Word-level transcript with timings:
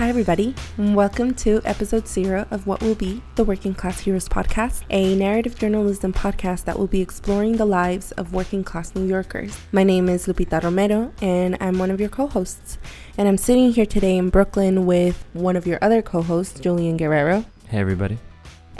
Hi, 0.00 0.08
everybody, 0.08 0.54
and 0.78 0.96
welcome 0.96 1.34
to 1.34 1.60
episode 1.66 2.08
zero 2.08 2.46
of 2.50 2.66
what 2.66 2.80
will 2.80 2.94
be 2.94 3.22
the 3.34 3.44
Working 3.44 3.74
Class 3.74 4.00
Heroes 4.00 4.30
podcast, 4.30 4.82
a 4.88 5.14
narrative 5.14 5.58
journalism 5.58 6.10
podcast 6.10 6.64
that 6.64 6.78
will 6.78 6.86
be 6.86 7.02
exploring 7.02 7.58
the 7.58 7.66
lives 7.66 8.10
of 8.12 8.32
working 8.32 8.64
class 8.64 8.94
New 8.94 9.06
Yorkers. 9.06 9.54
My 9.72 9.84
name 9.84 10.08
is 10.08 10.26
Lupita 10.26 10.62
Romero, 10.62 11.12
and 11.20 11.58
I'm 11.60 11.78
one 11.78 11.90
of 11.90 12.00
your 12.00 12.08
co 12.08 12.28
hosts. 12.28 12.78
And 13.18 13.28
I'm 13.28 13.36
sitting 13.36 13.72
here 13.72 13.84
today 13.84 14.16
in 14.16 14.30
Brooklyn 14.30 14.86
with 14.86 15.22
one 15.34 15.54
of 15.54 15.66
your 15.66 15.78
other 15.82 16.00
co 16.00 16.22
hosts, 16.22 16.58
Julian 16.58 16.96
Guerrero. 16.96 17.44
Hey, 17.68 17.80
everybody 17.80 18.18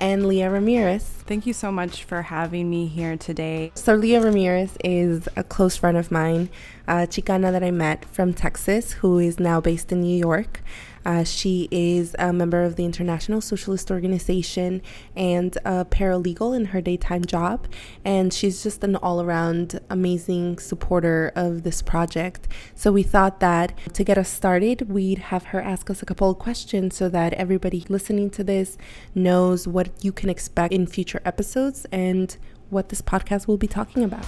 and 0.01 0.27
Leah 0.27 0.51
Ramirez. 0.51 1.05
Thank 1.05 1.47
you 1.47 1.53
so 1.53 1.71
much 1.71 2.05
for 2.05 2.23
having 2.23 2.69
me 2.69 2.87
here 2.87 3.17
today. 3.17 3.71
So, 3.75 3.95
Leah 3.95 4.23
Ramirez 4.23 4.77
is 4.83 5.29
a 5.37 5.45
close 5.45 5.77
friend 5.77 5.97
of 5.97 6.11
mine, 6.11 6.49
a 6.89 7.07
Chicana 7.07 7.53
that 7.53 7.63
I 7.63 7.71
met 7.71 8.07
from 8.07 8.33
Texas, 8.33 8.93
who 8.93 9.19
is 9.19 9.39
now 9.39 9.61
based 9.61 9.93
in 9.93 10.01
New 10.01 10.17
York. 10.17 10.63
Uh, 11.05 11.25
she 11.25 11.69
is 11.71 12.15
a 12.19 12.33
member 12.33 12.63
of 12.63 12.77
the 12.77 12.85
International 12.85 13.41
Socialist 13.41 13.91
Organization 13.91 14.83
and 15.17 15.57
a 15.65 15.85
paralegal 15.85 16.57
in 16.57 16.67
her 16.67 16.81
daytime 16.81 17.25
job. 17.25 17.67
And 18.05 18.33
she's 18.33 18.63
just 18.63 18.85
an 18.85 18.97
all 18.97 19.21
around 19.23 19.81
amazing 19.89 20.59
supporter 20.59 21.33
of 21.35 21.63
this 21.63 21.83
project. 21.83 22.49
So 22.75 22.93
we 22.93 23.03
thought 23.03 23.41
that 23.41 23.73
to 23.95 24.05
get 24.05 24.19
us 24.19 24.29
started, 24.29 24.91
we'd 24.91 25.19
have 25.19 25.45
her 25.45 25.61
ask 25.61 25.91
us 25.91 26.03
a 26.03 26.07
couple 26.07 26.31
of 26.31 26.39
questions 26.39 26.97
so 26.97 27.09
that 27.09 27.33
everybody 27.35 27.85
listening 27.89 28.31
to 28.31 28.45
this 28.45 28.77
knows 29.15 29.67
what 29.67 29.91
you 30.03 30.13
can 30.13 30.29
expect 30.29 30.73
in 30.73 30.87
future 30.87 31.21
episodes 31.25 31.87
and 31.93 32.37
what 32.69 32.89
this 32.89 33.03
podcast 33.03 33.47
will 33.47 33.57
be 33.57 33.67
talking 33.67 34.05
about. 34.05 34.27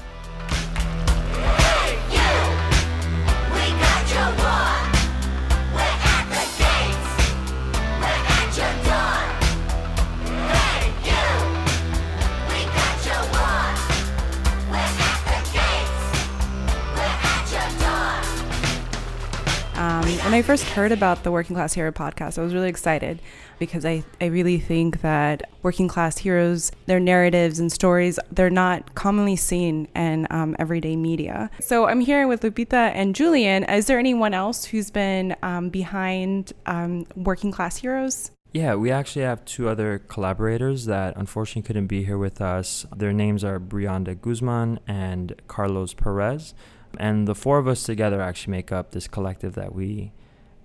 When 20.33 20.39
I 20.39 20.43
first 20.43 20.65
heard 20.65 20.93
about 20.93 21.25
the 21.25 21.31
Working 21.31 21.55
Class 21.57 21.75
Hero 21.75 21.93
podcast, 21.93 22.39
I 22.39 22.43
was 22.43 22.55
really 22.55 22.71
excited 22.71 23.21
because 23.59 23.85
I, 23.85 24.03
I 24.19 24.27
really 24.27 24.59
think 24.59 25.03
that 25.03 25.51
working 25.63 25.89
class 25.89 26.17
heroes, 26.17 26.73
their 26.87 26.99
narratives 26.99 27.59
and 27.59 27.71
stories, 27.71 28.19
they're 28.31 28.49
not 28.49 28.95
commonly 28.95 29.37
seen 29.37 29.89
in 29.95 30.27
um, 30.31 30.57
everyday 30.59 30.97
media. 30.97 31.51
So 31.61 31.85
I'm 31.85 32.01
here 32.01 32.27
with 32.27 32.41
Lupita 32.41 32.93
and 32.95 33.15
Julian. 33.15 33.65
Is 33.65 33.89
there 33.89 33.99
anyone 33.99 34.33
else 34.33 34.65
who's 34.65 34.91
been 34.91 35.37
um, 35.43 35.69
behind 35.69 36.55
um, 36.65 37.07
Working 37.15 37.53
Class 37.53 37.77
Heroes? 37.77 38.31
Yeah, 38.55 38.75
we 38.77 38.91
actually 38.91 39.27
have 39.27 39.45
two 39.45 39.69
other 39.69 39.99
collaborators 39.99 40.87
that 40.87 41.15
unfortunately 41.15 41.67
couldn't 41.67 41.89
be 41.89 42.05
here 42.05 42.17
with 42.17 42.41
us. 42.41 42.87
Their 42.97 43.13
names 43.13 43.45
are 43.45 43.61
Brianda 43.61 44.19
Guzman 44.19 44.81
and 44.89 45.35
Carlos 45.47 45.93
Perez. 45.93 46.55
And 46.97 47.29
the 47.29 47.35
four 47.35 47.59
of 47.59 47.69
us 47.69 47.83
together 47.83 48.23
actually 48.23 48.53
make 48.53 48.73
up 48.73 48.93
this 48.93 49.07
collective 49.07 49.53
that 49.57 49.75
we 49.75 50.13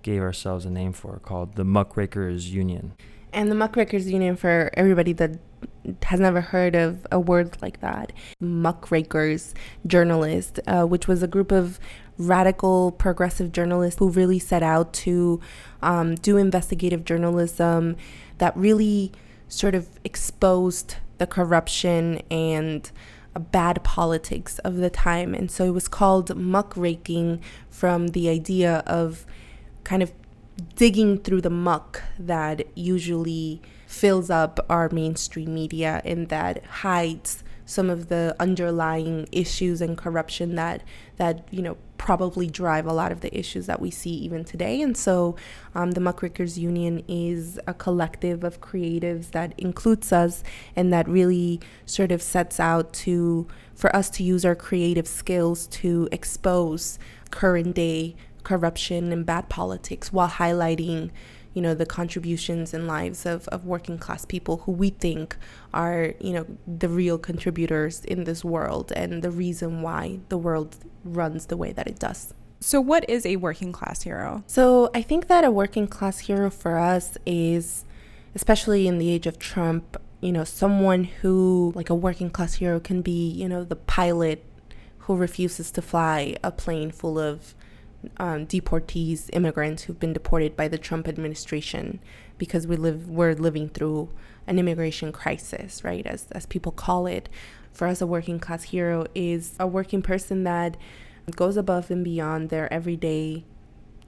gave 0.02 0.22
ourselves 0.22 0.64
a 0.64 0.70
name 0.70 0.92
for 0.92 1.18
called 1.18 1.56
the 1.56 1.64
Muckrakers 1.64 2.52
Union. 2.52 2.94
And 3.32 3.50
the 3.50 3.54
Muckrakers 3.54 4.10
Union, 4.10 4.36
for 4.36 4.70
everybody 4.74 5.12
that 5.14 5.38
has 6.02 6.20
never 6.20 6.40
heard 6.40 6.74
of 6.74 7.06
a 7.12 7.20
word 7.20 7.56
like 7.60 7.80
that, 7.80 8.12
Muckrakers 8.40 9.54
Journalist, 9.86 10.60
uh, 10.66 10.84
which 10.84 11.06
was 11.06 11.22
a 11.22 11.26
group 11.26 11.52
of 11.52 11.78
radical 12.16 12.92
progressive 12.92 13.52
journalists 13.52 13.98
who 13.98 14.08
really 14.08 14.38
set 14.38 14.62
out 14.62 14.92
to 14.92 15.40
um, 15.82 16.14
do 16.16 16.36
investigative 16.36 17.04
journalism 17.04 17.96
that 18.38 18.56
really 18.56 19.12
sort 19.48 19.74
of 19.74 19.88
exposed 20.04 20.96
the 21.18 21.26
corruption 21.26 22.20
and 22.30 22.90
bad 23.38 23.82
politics 23.84 24.58
of 24.60 24.76
the 24.76 24.90
time. 24.90 25.34
And 25.34 25.50
so 25.50 25.64
it 25.64 25.70
was 25.70 25.88
called 25.88 26.36
muckraking 26.36 27.40
from 27.70 28.08
the 28.08 28.28
idea 28.28 28.82
of 28.86 29.26
kind 29.88 30.02
of 30.02 30.12
digging 30.76 31.16
through 31.18 31.40
the 31.40 31.48
muck 31.48 32.02
that 32.18 32.66
usually 32.76 33.62
fills 33.86 34.28
up 34.28 34.60
our 34.68 34.90
mainstream 34.90 35.54
media 35.54 36.02
and 36.04 36.28
that 36.28 36.62
hides 36.66 37.42
some 37.64 37.88
of 37.88 38.08
the 38.08 38.36
underlying 38.38 39.26
issues 39.32 39.80
and 39.80 39.96
corruption 39.96 40.56
that 40.56 40.82
that 41.16 41.48
you 41.50 41.62
know 41.62 41.76
probably 41.96 42.46
drive 42.46 42.86
a 42.86 42.92
lot 42.92 43.10
of 43.12 43.22
the 43.22 43.38
issues 43.38 43.66
that 43.66 43.80
we 43.80 43.90
see 43.90 44.10
even 44.10 44.44
today. 44.44 44.80
And 44.80 44.96
so, 44.96 45.36
um, 45.74 45.90
the 45.90 46.00
Muckrakers 46.00 46.56
Union 46.56 47.02
is 47.08 47.58
a 47.66 47.74
collective 47.74 48.44
of 48.44 48.60
creatives 48.60 49.32
that 49.32 49.52
includes 49.58 50.12
us 50.12 50.44
and 50.76 50.92
that 50.92 51.08
really 51.08 51.60
sort 51.84 52.12
of 52.12 52.22
sets 52.22 52.60
out 52.60 52.92
to 53.04 53.46
for 53.74 53.94
us 53.94 54.08
to 54.10 54.22
use 54.22 54.44
our 54.44 54.54
creative 54.54 55.06
skills 55.06 55.66
to 55.68 56.08
expose 56.10 56.98
current 57.30 57.74
day 57.74 58.16
corruption 58.44 59.12
and 59.12 59.26
bad 59.26 59.48
politics 59.48 60.12
while 60.12 60.28
highlighting 60.28 61.10
you 61.54 61.62
know 61.62 61.74
the 61.74 61.86
contributions 61.86 62.72
and 62.72 62.86
lives 62.86 63.26
of, 63.26 63.48
of 63.48 63.64
working 63.64 63.98
class 63.98 64.24
people 64.24 64.58
who 64.58 64.72
we 64.72 64.90
think 64.90 65.36
are 65.74 66.14
you 66.20 66.32
know 66.32 66.46
the 66.66 66.88
real 66.88 67.18
contributors 67.18 68.04
in 68.04 68.24
this 68.24 68.44
world 68.44 68.92
and 68.94 69.22
the 69.22 69.30
reason 69.30 69.82
why 69.82 70.20
the 70.28 70.38
world 70.38 70.76
runs 71.04 71.46
the 71.46 71.56
way 71.56 71.72
that 71.72 71.86
it 71.86 71.98
does. 71.98 72.34
So 72.60 72.80
what 72.80 73.08
is 73.08 73.24
a 73.24 73.36
working 73.36 73.72
class 73.72 74.02
hero? 74.02 74.44
So 74.46 74.90
i 74.94 75.02
think 75.02 75.26
that 75.28 75.44
a 75.44 75.50
working 75.50 75.88
class 75.88 76.20
hero 76.20 76.50
for 76.50 76.78
us 76.78 77.16
is 77.26 77.84
especially 78.34 78.86
in 78.86 78.98
the 78.98 79.10
age 79.10 79.26
of 79.26 79.38
trump 79.38 79.96
you 80.20 80.32
know 80.32 80.44
someone 80.44 81.04
who 81.04 81.72
like 81.74 81.90
a 81.90 81.94
working 81.94 82.30
class 82.30 82.54
hero 82.54 82.78
can 82.78 83.02
be 83.02 83.30
you 83.30 83.48
know 83.48 83.64
the 83.64 83.76
pilot 83.76 84.44
who 84.98 85.16
refuses 85.16 85.70
to 85.70 85.82
fly 85.82 86.36
a 86.44 86.50
plane 86.50 86.90
full 86.90 87.18
of 87.18 87.54
um, 88.18 88.46
deportees, 88.46 89.28
immigrants 89.32 89.84
who've 89.84 89.98
been 89.98 90.12
deported 90.12 90.56
by 90.56 90.68
the 90.68 90.78
Trump 90.78 91.08
administration 91.08 92.00
because 92.36 92.66
we 92.66 92.76
live 92.76 93.08
we're 93.08 93.34
living 93.34 93.68
through 93.68 94.10
an 94.46 94.58
immigration 94.58 95.12
crisis, 95.12 95.82
right? 95.84 96.06
As 96.06 96.26
as 96.32 96.46
people 96.46 96.72
call 96.72 97.06
it. 97.06 97.28
For 97.72 97.86
us, 97.86 98.00
a 98.00 98.06
working 98.06 98.40
class 98.40 98.64
hero 98.64 99.06
is 99.14 99.54
a 99.60 99.66
working 99.66 100.02
person 100.02 100.44
that 100.44 100.76
goes 101.36 101.56
above 101.56 101.90
and 101.90 102.02
beyond 102.02 102.48
their 102.48 102.72
everyday 102.72 103.44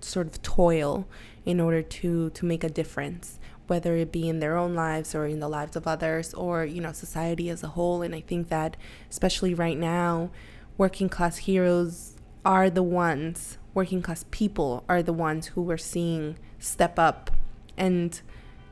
sort 0.00 0.26
of 0.26 0.42
toil 0.42 1.06
in 1.44 1.60
order 1.60 1.82
to 1.82 2.30
to 2.30 2.44
make 2.44 2.64
a 2.64 2.68
difference 2.68 3.38
whether 3.66 3.94
it 3.94 4.10
be 4.10 4.28
in 4.28 4.40
their 4.40 4.56
own 4.56 4.74
lives 4.74 5.14
or 5.14 5.26
in 5.26 5.38
the 5.38 5.48
lives 5.48 5.76
of 5.76 5.86
others 5.86 6.34
or 6.34 6.64
you 6.64 6.80
know 6.80 6.92
society 6.92 7.48
as 7.48 7.62
a 7.62 7.68
whole 7.68 8.02
and 8.02 8.14
i 8.14 8.20
think 8.20 8.48
that 8.48 8.76
especially 9.10 9.54
right 9.54 9.78
now 9.78 10.30
working 10.76 11.08
class 11.08 11.38
heroes 11.38 12.16
are 12.44 12.68
the 12.70 12.82
ones 12.82 13.58
working 13.74 14.02
class 14.02 14.24
people 14.30 14.84
are 14.88 15.02
the 15.02 15.12
ones 15.12 15.48
who 15.48 15.62
we're 15.62 15.78
seeing 15.78 16.36
step 16.58 16.98
up 16.98 17.30
and 17.76 18.20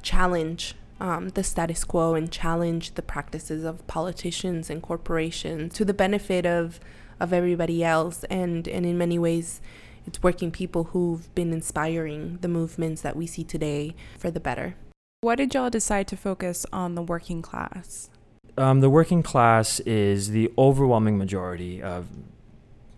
challenge 0.02 0.74
um, 1.00 1.28
the 1.30 1.44
status 1.44 1.84
quo 1.84 2.14
and 2.14 2.32
challenge 2.32 2.94
the 2.94 3.02
practices 3.02 3.64
of 3.64 3.86
politicians 3.86 4.68
and 4.68 4.82
corporations 4.82 5.74
to 5.74 5.84
the 5.84 5.94
benefit 5.94 6.44
of 6.44 6.80
of 7.20 7.32
everybody 7.32 7.82
else 7.82 8.24
and 8.24 8.68
and 8.68 8.86
in 8.86 8.96
many 8.98 9.18
ways 9.18 9.60
it's 10.08 10.22
working 10.22 10.50
people 10.50 10.84
who've 10.84 11.32
been 11.34 11.52
inspiring 11.52 12.38
the 12.40 12.48
movements 12.48 13.02
that 13.02 13.14
we 13.14 13.26
see 13.26 13.44
today 13.44 13.94
for 14.18 14.30
the 14.30 14.40
better. 14.40 14.74
Why 15.20 15.34
did 15.34 15.52
y'all 15.52 15.68
decide 15.68 16.08
to 16.08 16.16
focus 16.16 16.64
on 16.72 16.94
the 16.94 17.02
working 17.02 17.42
class? 17.42 18.08
Um, 18.56 18.80
the 18.80 18.88
working 18.88 19.22
class 19.22 19.80
is 19.80 20.30
the 20.30 20.50
overwhelming 20.56 21.18
majority 21.18 21.82
of 21.82 22.06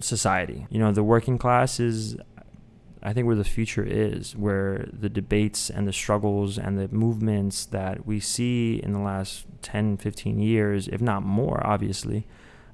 society. 0.01 0.67
You 0.71 0.79
know, 0.79 0.93
the 0.93 1.03
working 1.03 1.39
class 1.39 1.81
is, 1.81 2.17
I 3.03 3.13
think, 3.13 3.27
where 3.27 3.37
the 3.37 3.45
future 3.45 3.85
is, 3.85 4.37
where 4.37 4.89
the 4.93 5.09
debates 5.09 5.71
and 5.71 5.87
the 5.87 5.93
struggles 5.93 6.59
and 6.59 6.79
the 6.79 6.89
movements 6.89 7.67
that 7.67 8.07
we 8.07 8.21
see 8.21 8.81
in 8.83 8.93
the 8.93 8.99
last 8.99 9.47
10, 9.63 9.99
15 9.99 10.39
years, 10.39 10.89
if 10.89 11.01
not 11.01 11.23
more, 11.23 11.65
obviously, 11.67 12.27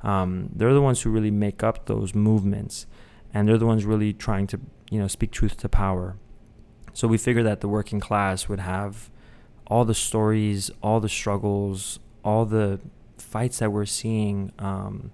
um, 0.03 0.51
they're 0.55 0.75
the 0.75 0.83
ones 0.83 1.03
who 1.03 1.11
really 1.11 1.31
make 1.31 1.63
up 1.63 1.87
those 1.87 2.15
movements. 2.15 2.87
And 3.35 3.49
they're 3.49 3.59
the 3.59 3.67
ones 3.67 3.85
really 3.85 4.13
trying 4.13 4.47
to, 4.49 4.61
you 4.91 4.99
know, 4.99 5.09
speak 5.09 5.31
truth 5.31 5.59
to 5.59 5.69
power. 5.69 6.17
So 6.93 7.07
we 7.07 7.19
figured 7.19 7.45
that 7.45 7.61
the 7.61 7.69
working 7.69 8.01
class 8.01 8.49
would 8.49 8.61
have 8.61 9.11
all 9.67 9.85
the 9.85 9.95
stories, 9.95 10.71
all 10.83 11.01
the 11.01 11.09
struggles, 11.09 11.99
all 12.25 12.47
the 12.47 12.81
fights 13.19 13.59
that 13.59 13.71
we're 13.71 13.85
seeing. 13.85 14.53
Um, 14.59 15.11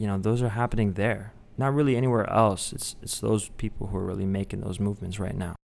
you 0.00 0.06
know, 0.06 0.18
those 0.18 0.42
are 0.42 0.48
happening 0.48 0.94
there. 0.94 1.32
Not 1.58 1.74
really 1.74 1.94
anywhere 1.94 2.28
else. 2.30 2.72
It's 2.72 2.96
it's 3.02 3.20
those 3.20 3.50
people 3.50 3.88
who 3.88 3.98
are 3.98 4.06
really 4.06 4.24
making 4.24 4.62
those 4.62 4.80
movements 4.80 5.20
right 5.20 5.36
now. 5.36 5.56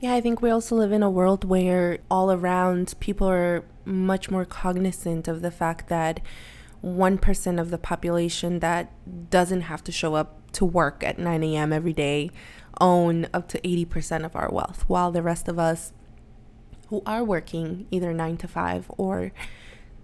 Yeah, 0.00 0.12
I 0.14 0.20
think 0.20 0.42
we 0.42 0.50
also 0.50 0.76
live 0.76 0.92
in 0.92 1.02
a 1.02 1.10
world 1.10 1.44
where 1.44 1.98
all 2.10 2.30
around 2.30 2.94
people 3.00 3.26
are 3.28 3.64
much 3.86 4.30
more 4.30 4.44
cognizant 4.44 5.28
of 5.28 5.40
the 5.40 5.50
fact 5.50 5.88
that 5.88 6.20
1% 6.84 7.60
of 7.60 7.70
the 7.70 7.78
population 7.78 8.58
that 8.58 8.92
doesn't 9.30 9.62
have 9.62 9.82
to 9.84 9.92
show 9.92 10.14
up 10.14 10.52
to 10.52 10.66
work 10.66 11.02
at 11.02 11.18
9 11.18 11.42
a.m. 11.42 11.72
every 11.72 11.94
day 11.94 12.30
own 12.80 13.26
up 13.32 13.48
to 13.48 13.60
80% 13.60 14.26
of 14.26 14.36
our 14.36 14.50
wealth, 14.50 14.84
while 14.88 15.10
the 15.10 15.22
rest 15.22 15.48
of 15.48 15.58
us 15.58 15.94
who 16.88 17.02
are 17.06 17.24
working 17.24 17.86
either 17.90 18.12
9 18.12 18.36
to 18.36 18.48
5 18.48 18.90
or 18.98 19.32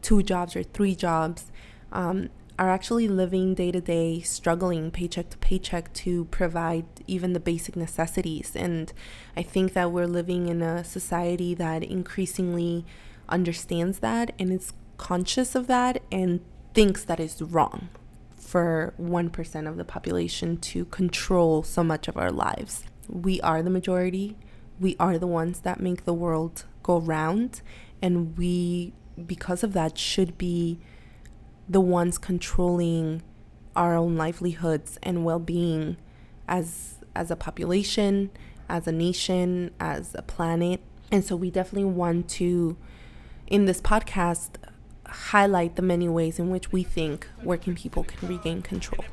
two 0.01 0.23
jobs 0.23 0.57
or 0.57 0.63
three 0.63 0.95
jobs 0.95 1.53
um, 1.93 2.31
are 2.61 2.69
actually 2.69 3.09
living 3.09 3.55
day 3.55 3.73
to 3.73 3.81
day, 3.81 4.21
struggling 4.21 4.91
paycheck 4.91 5.31
to 5.31 5.39
paycheck 5.39 5.91
to 5.95 6.27
provide 6.27 6.85
even 7.07 7.33
the 7.33 7.41
basic 7.41 7.75
necessities. 7.75 8.55
And 8.55 8.93
I 9.35 9.43
think 9.43 9.73
that 9.73 9.91
we're 9.91 10.07
living 10.07 10.47
in 10.47 10.61
a 10.61 10.85
society 10.85 11.55
that 11.55 11.83
increasingly 11.83 12.85
understands 13.31 14.01
that 14.01 14.35
and 14.39 14.53
is 14.53 14.75
conscious 14.99 15.55
of 15.55 15.69
that 15.69 16.03
and 16.13 16.45
thinks 16.75 17.03
that 17.05 17.19
is 17.19 17.41
wrong 17.41 17.89
for 18.37 18.93
1% 19.01 19.69
of 19.69 19.79
the 19.79 19.85
population 19.85 20.59
to 20.59 20.85
control 20.85 21.63
so 21.63 21.83
much 21.83 22.09
of 22.09 22.19
our 22.19 22.31
lives. 22.31 22.85
We 23.09 23.41
are 23.41 23.63
the 23.63 23.71
majority. 23.71 24.37
We 24.79 24.97
are 25.01 25.17
the 25.17 25.27
ones 25.27 25.61
that 25.61 25.81
make 25.81 26.05
the 26.05 26.13
world 26.13 26.67
go 26.83 26.99
round. 26.99 27.63
And 28.03 28.37
we, 28.37 28.93
because 29.27 29.65
of 29.65 29.73
that, 29.73 29.97
should 29.97 30.37
be 30.37 30.79
the 31.71 31.81
ones 31.81 32.19
controlling 32.19 33.23
our 33.77 33.95
own 33.97 34.17
livelihoods 34.17 34.99
and 35.05 35.25
well-being 35.25 35.97
as 36.49 36.97
as 37.15 37.31
a 37.31 37.37
population, 37.37 38.31
as 38.69 38.87
a 38.87 38.93
nation, 38.93 39.71
as 39.79 40.15
a 40.15 40.23
planet. 40.23 40.81
And 41.13 41.25
so 41.25 41.37
we 41.37 41.51
definitely 41.51 41.91
want 41.91 42.29
to 42.31 42.77
in 43.47 43.65
this 43.65 43.81
podcast 43.81 44.51
highlight 45.07 45.77
the 45.77 45.83
many 45.83 46.09
ways 46.09 46.39
in 46.39 46.51
which 46.51 46.71
we 46.71 46.83
think 46.83 47.29
working 47.43 47.75
people 47.75 48.05
can 48.05 48.29
regain 48.29 48.63
control. 48.63 49.05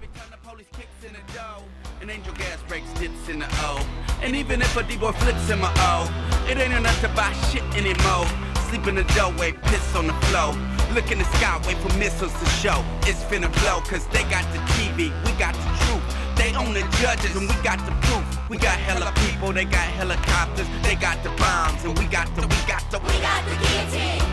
And 2.00 2.12
angel 2.12 2.33
gas 2.33 2.62
breaks 2.68 2.92
dips 3.00 3.30
in 3.30 3.39
the 3.39 3.48
O. 3.50 3.86
And 4.21 4.36
even 4.36 4.62
if 4.62 4.77
a 4.77 4.83
D-boy 4.83 5.12
flips 5.13 5.50
in 5.50 5.60
my 5.60 5.74
O, 5.77 6.48
it 6.50 6.57
ain't 6.57 6.74
enough 6.74 7.01
to 7.01 7.10
buy 7.10 7.33
shit 7.50 7.63
anymore. 7.75 8.27
Sleep 8.69 8.86
in 8.88 8.95
the 8.95 9.03
doorway, 9.15 9.53
piss 9.53 9.95
on 9.95 10.07
the 10.07 10.13
floor. 10.13 10.76
Look 10.98 11.12
in 11.12 11.20
the 11.20 11.26
sky, 11.26 11.62
wait 11.68 11.78
for 11.78 11.96
missiles 12.00 12.34
to 12.34 12.46
show. 12.58 12.84
It's 13.02 13.22
finna 13.30 13.54
blow, 13.62 13.82
cause 13.82 14.08
they 14.08 14.24
got 14.34 14.42
the 14.52 14.58
TV, 14.74 15.14
we 15.26 15.32
got 15.38 15.54
the 15.54 15.70
truth. 15.86 16.02
They 16.36 16.56
own 16.58 16.74
the 16.74 16.82
judges 16.98 17.36
and 17.36 17.48
we 17.48 17.54
got 17.62 17.78
the 17.86 17.94
proof. 18.02 18.50
We 18.50 18.58
got 18.58 18.80
hella 18.80 19.14
people, 19.22 19.54
they 19.54 19.66
got 19.66 19.86
helicopters, 19.94 20.66
they 20.82 20.96
got 20.96 21.22
the 21.22 21.30
bombs, 21.38 21.86
and 21.86 21.96
we 22.00 22.06
got 22.08 22.26
the, 22.34 22.42
we 22.42 22.58
got 22.66 22.82
the, 22.90 22.98
we 22.98 23.14
got 23.22 23.46
the 23.46 23.54
guillotine. 23.62 24.26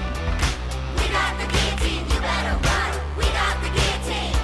We 0.96 1.04
got 1.12 1.36
the 1.36 1.46
guillotine, 1.52 2.04
you 2.08 2.18
better 2.24 2.56
run. 2.56 2.92
We 3.20 3.26
got 3.28 3.54
the 3.60 3.68
guillotine. 3.76 4.36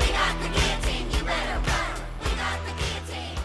We 0.00 0.06
got 0.16 0.34
the 0.40 0.48
guillotine, 0.56 1.04
you 1.12 1.22
better 1.28 1.58
run. 1.68 1.92
We 2.24 2.30
got 2.40 2.58
the 2.64 2.72
guillotine. 2.80 3.36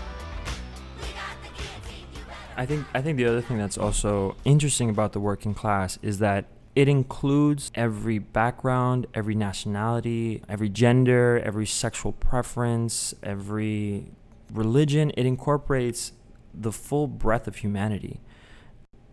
We 1.04 1.08
got 1.12 1.36
the 1.44 1.52
guillotine, 1.60 2.08
you 2.16 2.24
better. 2.24 2.56
I 2.56 2.66
think 2.66 2.88
I 2.96 3.02
think 3.02 3.18
the 3.18 3.26
other 3.26 3.42
thing 3.42 3.58
that's 3.58 3.78
also 3.78 4.38
interesting 4.46 4.90
about 4.90 5.12
the 5.12 5.20
working 5.20 5.54
class 5.54 6.00
is 6.02 6.20
that 6.20 6.55
it 6.76 6.90
includes 6.90 7.72
every 7.74 8.20
background, 8.20 9.08
every 9.14 9.34
nationality, 9.34 10.44
every 10.50 10.68
gender, 10.68 11.42
every 11.44 11.66
sexual 11.66 12.12
preference, 12.12 13.14
every 13.24 14.12
religion. 14.52 15.12
It 15.12 15.26
incorporates 15.26 16.12
the 16.54 16.74
full 16.74 17.08
breadth 17.08 17.48
of 17.48 17.58
humanity. 17.58 18.20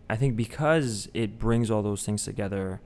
I 0.09 0.17
think 0.17 0.35
because 0.35 1.09
it 1.13 1.39
brings 1.39 1.71
all 1.71 1.81
those 1.81 2.03
things 2.03 2.25
together, 2.25 2.81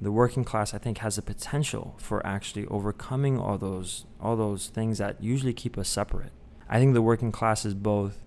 the 0.00 0.12
working 0.12 0.44
class 0.44 0.72
I 0.72 0.78
think 0.78 0.98
has 0.98 1.16
the 1.16 1.22
potential 1.22 1.96
for 1.98 2.24
actually 2.24 2.66
overcoming 2.68 3.38
all 3.38 3.58
those 3.58 4.06
all 4.20 4.36
those 4.36 4.68
things 4.68 4.98
that 4.98 5.22
usually 5.22 5.52
keep 5.52 5.76
us 5.76 5.88
separate. 5.88 6.32
I 6.68 6.78
think 6.78 6.94
the 6.94 7.02
working 7.02 7.32
class 7.32 7.66
is 7.66 7.74
both 7.74 8.24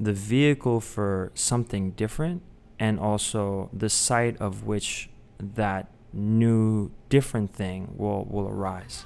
the 0.00 0.12
vehicle 0.12 0.80
for 0.80 1.30
something 1.34 1.92
different 1.92 2.42
and 2.78 2.98
also 2.98 3.68
the 3.72 3.90
site 3.90 4.36
of 4.38 4.64
which 4.64 5.10
that 5.38 5.88
new 6.12 6.90
different 7.08 7.52
thing 7.52 7.94
will 7.96 8.24
will 8.24 8.48
arise. 8.48 9.04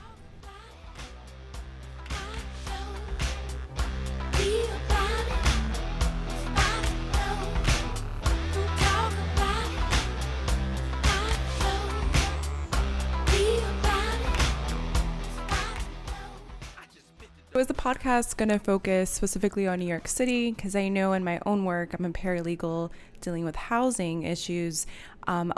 is 17.62 17.68
the 17.68 17.74
podcast 17.74 18.36
going 18.36 18.48
to 18.48 18.58
focus 18.58 19.08
specifically 19.08 19.68
on 19.68 19.78
New 19.78 19.86
York 19.86 20.08
City? 20.08 20.50
Because 20.50 20.74
I 20.74 20.88
know 20.88 21.12
in 21.12 21.22
my 21.22 21.40
own 21.46 21.64
work, 21.64 21.94
I'm 21.94 22.04
a 22.04 22.10
paralegal 22.10 22.90
dealing 23.20 23.44
with 23.44 23.54
housing 23.54 24.24
issues. 24.24 24.84
Um, 25.28 25.52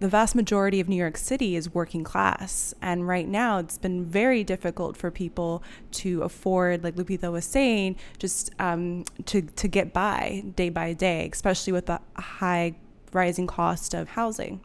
the 0.00 0.08
vast 0.08 0.34
majority 0.34 0.80
of 0.80 0.88
New 0.88 0.96
York 0.96 1.16
City 1.16 1.56
is 1.56 1.72
working 1.72 2.02
class. 2.02 2.74
And 2.80 3.06
right 3.06 3.28
now, 3.28 3.58
it's 3.58 3.78
been 3.78 4.04
very 4.04 4.42
difficult 4.42 4.96
for 4.96 5.10
people 5.10 5.62
to 5.92 6.22
afford, 6.22 6.82
like 6.82 6.96
Lupita 6.96 7.30
was 7.30 7.44
saying, 7.44 7.96
just 8.18 8.50
um, 8.58 9.04
to, 9.26 9.42
to 9.42 9.68
get 9.68 9.92
by 9.92 10.42
day 10.56 10.70
by 10.70 10.94
day, 10.94 11.28
especially 11.30 11.72
with 11.72 11.86
the 11.86 12.00
high 12.16 12.74
rising 13.12 13.46
cost 13.46 13.92
of 13.92 14.08
housing. 14.10 14.60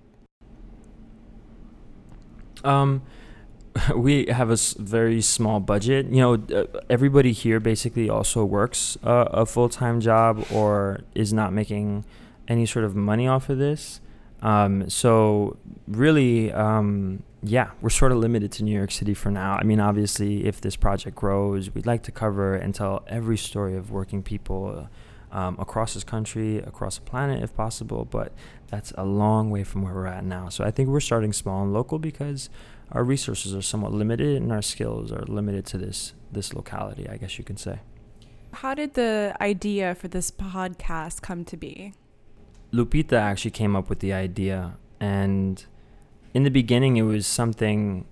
Um, 2.63 3.01
we 3.95 4.27
have 4.27 4.49
a 4.49 4.57
very 4.77 5.21
small 5.21 5.59
budget. 5.59 6.07
You 6.07 6.21
know, 6.21 6.33
uh, 6.33 6.65
everybody 6.89 7.33
here 7.33 7.59
basically 7.59 8.09
also 8.09 8.45
works 8.45 8.97
uh, 9.03 9.25
a 9.31 9.45
full 9.45 9.67
time 9.67 9.99
job 9.99 10.45
or 10.49 11.01
is 11.13 11.33
not 11.33 11.51
making 11.51 12.05
any 12.47 12.65
sort 12.65 12.85
of 12.85 12.95
money 12.95 13.27
off 13.27 13.49
of 13.49 13.57
this. 13.57 13.99
Um, 14.41 14.89
so 14.89 15.57
really, 15.87 16.51
um, 16.51 17.23
yeah, 17.41 17.71
we're 17.81 17.89
sort 17.89 18.11
of 18.11 18.19
limited 18.19 18.51
to 18.53 18.63
New 18.63 18.75
York 18.75 18.91
City 18.91 19.13
for 19.13 19.31
now. 19.31 19.53
I 19.53 19.63
mean, 19.63 19.79
obviously, 19.79 20.45
if 20.45 20.61
this 20.61 20.75
project 20.75 21.15
grows, 21.15 21.73
we'd 21.73 21.85
like 21.85 22.03
to 22.03 22.11
cover 22.11 22.55
and 22.55 22.73
tell 22.73 23.03
every 23.07 23.37
story 23.37 23.75
of 23.75 23.91
working 23.91 24.23
people. 24.23 24.89
Um, 25.31 25.57
across 25.59 25.95
this 25.95 26.05
country, 26.05 26.59
across 26.59 26.95
the 26.95 27.01
planet, 27.01 27.43
if 27.43 27.53
possible, 27.53 28.05
but 28.05 28.31
that's 28.67 28.93
a 28.97 29.03
long 29.03 29.49
way 29.49 29.65
from 29.65 29.81
where 29.81 29.93
we're 29.93 30.05
at 30.05 30.23
now. 30.23 30.47
So 30.47 30.63
I 30.63 30.71
think 30.71 30.87
we're 30.87 31.01
starting 31.01 31.33
small 31.33 31.61
and 31.63 31.73
local 31.73 31.99
because 31.99 32.49
our 32.91 33.03
resources 33.03 33.53
are 33.53 33.61
somewhat 33.61 33.91
limited 33.91 34.41
and 34.41 34.51
our 34.51 34.61
skills 34.61 35.11
are 35.11 35.23
limited 35.27 35.65
to 35.67 35.77
this 35.77 36.13
this 36.31 36.53
locality, 36.53 37.09
I 37.09 37.17
guess 37.17 37.37
you 37.37 37.43
can 37.43 37.57
say. 37.57 37.79
How 38.51 38.73
did 38.73 38.93
the 38.93 39.35
idea 39.41 39.95
for 39.95 40.07
this 40.07 40.31
podcast 40.31 41.21
come 41.21 41.43
to 41.45 41.57
be? 41.57 41.93
Lupita 42.75 43.13
actually 43.13 43.51
came 43.51 43.75
up 43.75 43.89
with 43.89 43.99
the 43.99 44.11
idea 44.13 44.77
and 44.99 45.65
in 46.33 46.43
the 46.43 46.51
beginning 46.51 46.97
it 46.97 47.03
was 47.03 47.25
something 47.25 48.05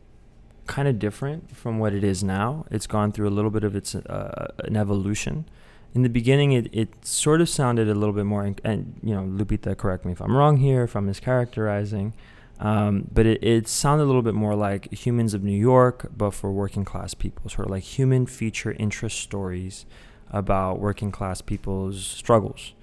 kind 0.67 0.87
of 0.87 0.99
different 0.99 1.55
from 1.55 1.79
what 1.79 1.93
it 1.93 2.03
is 2.03 2.23
now. 2.23 2.65
It's 2.71 2.87
gone 2.87 3.11
through 3.11 3.27
a 3.27 3.35
little 3.37 3.51
bit 3.51 3.63
of 3.63 3.75
its 3.75 3.95
uh, 3.95 4.53
an 4.59 4.77
evolution. 4.77 5.45
In 5.93 6.01
the 6.01 6.09
beginning, 6.09 6.53
it, 6.53 6.69
it 6.73 7.05
sort 7.05 7.41
of 7.41 7.49
sounded 7.49 7.87
a 7.87 7.93
little 7.93 8.15
bit 8.15 8.25
more, 8.25 8.43
and 8.63 8.99
you 9.03 9.13
know, 9.13 9.23
Lupita, 9.23 9.77
correct 9.77 10.05
me 10.05 10.11
if 10.13 10.21
I'm 10.21 10.35
wrong 10.35 10.57
here, 10.57 10.83
if 10.83 10.95
I'm 10.95 11.07
mischaracterizing. 11.07 12.13
Um, 12.59 13.07
but 13.13 13.25
it, 13.25 13.43
it 13.43 13.67
sounded 13.67 14.05
a 14.05 14.07
little 14.07 14.21
bit 14.21 14.33
more 14.33 14.55
like 14.55 14.91
Humans 14.91 15.33
of 15.33 15.43
New 15.43 15.57
York, 15.57 16.09
but 16.15 16.31
for 16.31 16.51
working 16.51 16.85
class 16.85 17.13
people, 17.13 17.49
sort 17.49 17.67
of 17.67 17.71
like 17.71 17.83
human 17.83 18.25
feature 18.25 18.71
interest 18.71 19.19
stories 19.19 19.85
about 20.31 20.79
working 20.79 21.11
class 21.11 21.41
people's 21.41 22.03
struggles. 22.03 22.73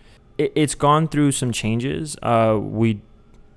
It, 0.41 0.53
it's 0.55 0.75
gone 0.75 1.09
through 1.09 1.33
some 1.33 1.53
changes. 1.53 2.17
Uh, 2.23 2.59
we 2.61 3.03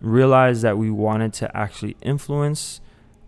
realized 0.02 0.62
that 0.64 0.78
we 0.78 0.92
wanted 0.92 1.32
to 1.34 1.46
actually 1.56 1.96
influence, 2.02 2.82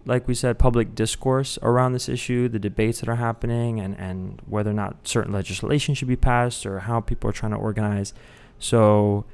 like 0.05 0.27
we 0.27 0.35
said, 0.35 0.59
public 0.59 0.93
discourse 0.93 1.57
around 1.61 1.93
this 1.93 2.09
issue, 2.09 2.49
the 2.49 2.59
debates 2.59 2.99
that 2.99 3.09
are 3.09 3.15
happening, 3.15 3.79
and, 3.79 3.97
and 3.97 4.41
whether 4.45 4.71
or 4.71 4.73
not 4.73 5.07
certain 5.07 5.31
legislation 5.31 5.95
should 5.95 6.09
be 6.09 6.17
passed 6.17 6.65
or 6.65 6.79
how 6.79 6.99
people 6.99 7.29
are 7.29 7.33
trying 7.33 7.53
to 7.53 7.57
organize. 7.57 8.13
So, 8.59 9.25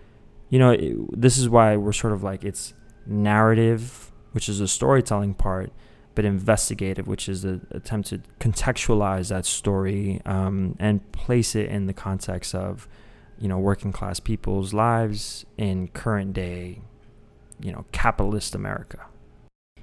you 0.49 0.59
know, 0.59 0.71
it, 0.71 0.95
this 1.19 1.37
is 1.37 1.49
why 1.49 1.75
we're 1.75 1.91
sort 2.03 2.13
of 2.13 2.21
like 2.21 2.43
it's 2.43 2.73
narrative, 3.07 4.11
which 4.33 4.47
is 4.47 4.59
the 4.59 4.67
storytelling 4.67 5.33
part, 5.33 5.71
but 6.13 6.25
investigative, 6.25 7.07
which 7.07 7.27
is 7.27 7.41
the 7.41 7.61
attempt 7.71 8.09
to 8.09 8.21
contextualize 8.39 9.29
that 9.29 9.45
story 9.45 10.21
um, 10.25 10.75
and 10.79 11.11
place 11.11 11.55
it 11.55 11.67
in 11.69 11.87
the 11.87 11.93
context 11.93 12.53
of, 12.53 12.87
you 13.41 13.47
know, 13.47 13.57
working 13.57 13.91
class 13.91 14.19
people's 14.19 14.71
lives 14.71 15.45
in 15.57 15.87
current 15.87 16.31
day, 16.31 16.79
you 17.59 17.71
know, 17.71 17.85
capitalist 17.91 18.53
America. 18.53 18.99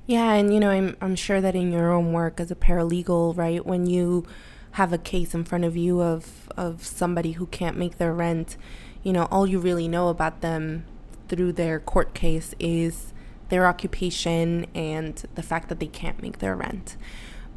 Yeah, 0.07 0.33
and 0.35 0.55
you 0.55 0.61
know, 0.61 0.71
I'm 0.71 0.97
I'm 1.01 1.17
sure 1.17 1.41
that 1.41 1.57
in 1.57 1.73
your 1.73 1.93
own 1.93 2.13
work 2.13 2.39
as 2.41 2.53
a 2.53 2.55
paralegal, 2.55 3.37
right, 3.37 3.67
when 3.67 3.87
you 3.87 4.25
have 4.73 4.93
a 4.93 4.99
case 4.99 5.35
in 5.35 5.45
front 5.45 5.65
of 5.65 5.77
you 5.77 6.01
of 6.01 6.49
of 6.57 6.87
somebody 6.87 7.33
who 7.33 7.47
can't 7.47 7.77
make 7.77 7.99
their 7.99 8.15
rent, 8.15 8.57
you 9.03 9.13
know, 9.13 9.25
all 9.25 9.47
you 9.47 9.59
really 9.59 9.89
know 9.89 10.09
about 10.09 10.41
them 10.41 10.85
through 11.29 11.53
their 11.53 11.81
court 11.81 12.15
case 12.15 12.55
is 12.61 13.13
their 13.49 13.67
occupation 13.67 14.67
and 14.75 15.25
the 15.35 15.43
fact 15.43 15.69
that 15.69 15.81
they 15.81 15.87
can't 15.87 16.23
make 16.23 16.39
their 16.39 16.55
rent. 16.55 16.97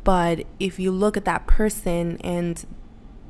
But 0.04 0.46
if 0.60 0.80
you 0.80 0.92
look 0.92 1.16
at 1.16 1.26
that 1.26 1.46
person 1.46 2.18
and 2.22 2.66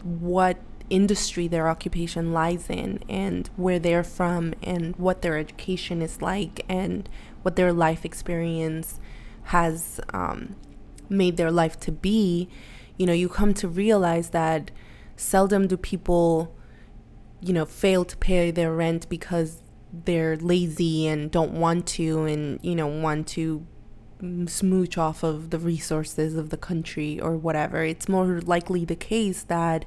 what 0.04 0.58
industry 0.92 1.48
their 1.48 1.70
occupation 1.70 2.34
lies 2.34 2.70
in 2.70 3.04
and 3.10 3.50
where 3.56 3.80
they're 3.80 4.04
from 4.04 4.54
and 4.62 4.96
what 4.98 5.22
their 5.22 5.38
education 5.38 6.02
is 6.02 6.22
like 6.22 6.64
and 6.70 7.10
what 7.42 7.56
their 7.56 7.74
life 7.74 8.06
experience 8.06 9.00
has 9.46 10.00
um, 10.14 10.56
made 11.10 11.38
their 11.38 11.52
life 11.52 11.80
to 11.80 11.92
be, 11.92 12.50
you 12.98 13.06
know, 13.06 13.14
you 13.14 13.30
come 13.30 13.54
to 13.54 13.68
realize 13.68 14.30
that 14.32 14.70
seldom 15.16 15.68
do 15.68 15.78
people, 15.78 16.54
you 17.40 17.54
know, 17.54 17.66
fail 17.66 18.04
to 18.06 18.18
pay 18.18 18.52
their 18.52 18.74
rent 18.74 19.08
because 19.10 19.64
they're 19.94 20.38
lazy 20.38 21.08
and 21.08 21.32
don't 21.32 21.54
want 21.54 21.88
to 21.88 22.26
and, 22.26 22.60
you 22.62 22.76
know, 22.76 22.88
want 22.88 23.28
to 23.28 23.66
smooch 24.48 24.98
off 24.98 25.24
of 25.24 25.50
the 25.50 25.58
resources 25.58 26.36
of 26.36 26.50
the 26.50 26.58
country 26.58 27.20
or 27.20 27.36
whatever. 27.36 27.84
It's 27.84 28.08
more 28.08 28.42
likely 28.42 28.86
the 28.86 28.96
case 28.96 29.44
that 29.44 29.86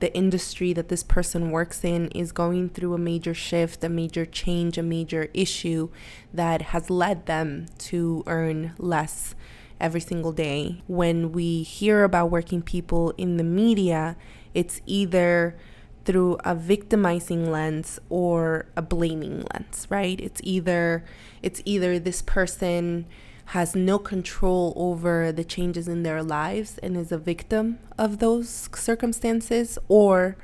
the 0.00 0.14
industry 0.14 0.72
that 0.72 0.88
this 0.88 1.02
person 1.02 1.50
works 1.50 1.84
in 1.84 2.08
is 2.08 2.32
going 2.32 2.68
through 2.68 2.94
a 2.94 2.98
major 2.98 3.34
shift, 3.34 3.82
a 3.84 3.88
major 3.88 4.26
change, 4.26 4.76
a 4.76 4.82
major 4.82 5.28
issue 5.32 5.88
that 6.32 6.62
has 6.62 6.90
led 6.90 7.26
them 7.26 7.66
to 7.78 8.22
earn 8.26 8.74
less 8.78 9.34
every 9.80 10.00
single 10.00 10.32
day. 10.32 10.82
When 10.86 11.32
we 11.32 11.62
hear 11.62 12.04
about 12.04 12.30
working 12.30 12.62
people 12.62 13.12
in 13.16 13.36
the 13.36 13.44
media, 13.44 14.16
it's 14.52 14.80
either 14.86 15.56
through 16.04 16.38
a 16.44 16.54
victimizing 16.54 17.50
lens 17.50 17.98
or 18.08 18.66
a 18.76 18.82
blaming 18.82 19.44
lens, 19.52 19.86
right? 19.90 20.20
It's 20.20 20.40
either 20.44 21.04
it's 21.42 21.62
either 21.64 21.98
this 21.98 22.22
person 22.22 23.06
has 23.46 23.74
no 23.74 23.98
control 23.98 24.72
over 24.76 25.30
the 25.30 25.44
changes 25.44 25.86
in 25.86 26.02
their 26.02 26.22
lives 26.22 26.78
and 26.78 26.96
is 26.96 27.12
a 27.12 27.18
victim 27.18 27.78
of 27.98 28.18
those 28.18 28.68
circumstances, 28.74 29.78
or 29.88 30.36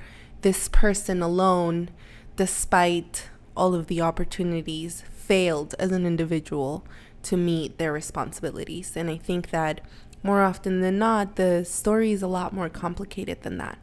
this 0.43 0.69
person 0.69 1.23
alone, 1.23 1.91
despite 2.37 3.29
all 3.57 3.75
of 3.75 3.87
the 3.87 4.01
opportunities, 4.01 5.03
failed 5.13 5.75
as 5.79 5.93
an 5.93 6.07
individual 6.07 6.85
to 7.23 7.37
meet 7.37 7.79
their 7.79 7.93
responsibilities. 7.93 8.97
And 8.97 9.11
I 9.11 9.17
think 9.17 9.51
that 9.51 9.81
more 10.23 10.43
often 10.43 10.81
than 10.81 10.99
not, 10.99 11.37
the 11.37 11.65
story 11.65 12.13
is 12.13 12.23
a 12.23 12.29
lot 12.29 12.53
more 12.53 12.69
complicated 12.69 13.43
than 13.43 13.59
that. 13.59 13.79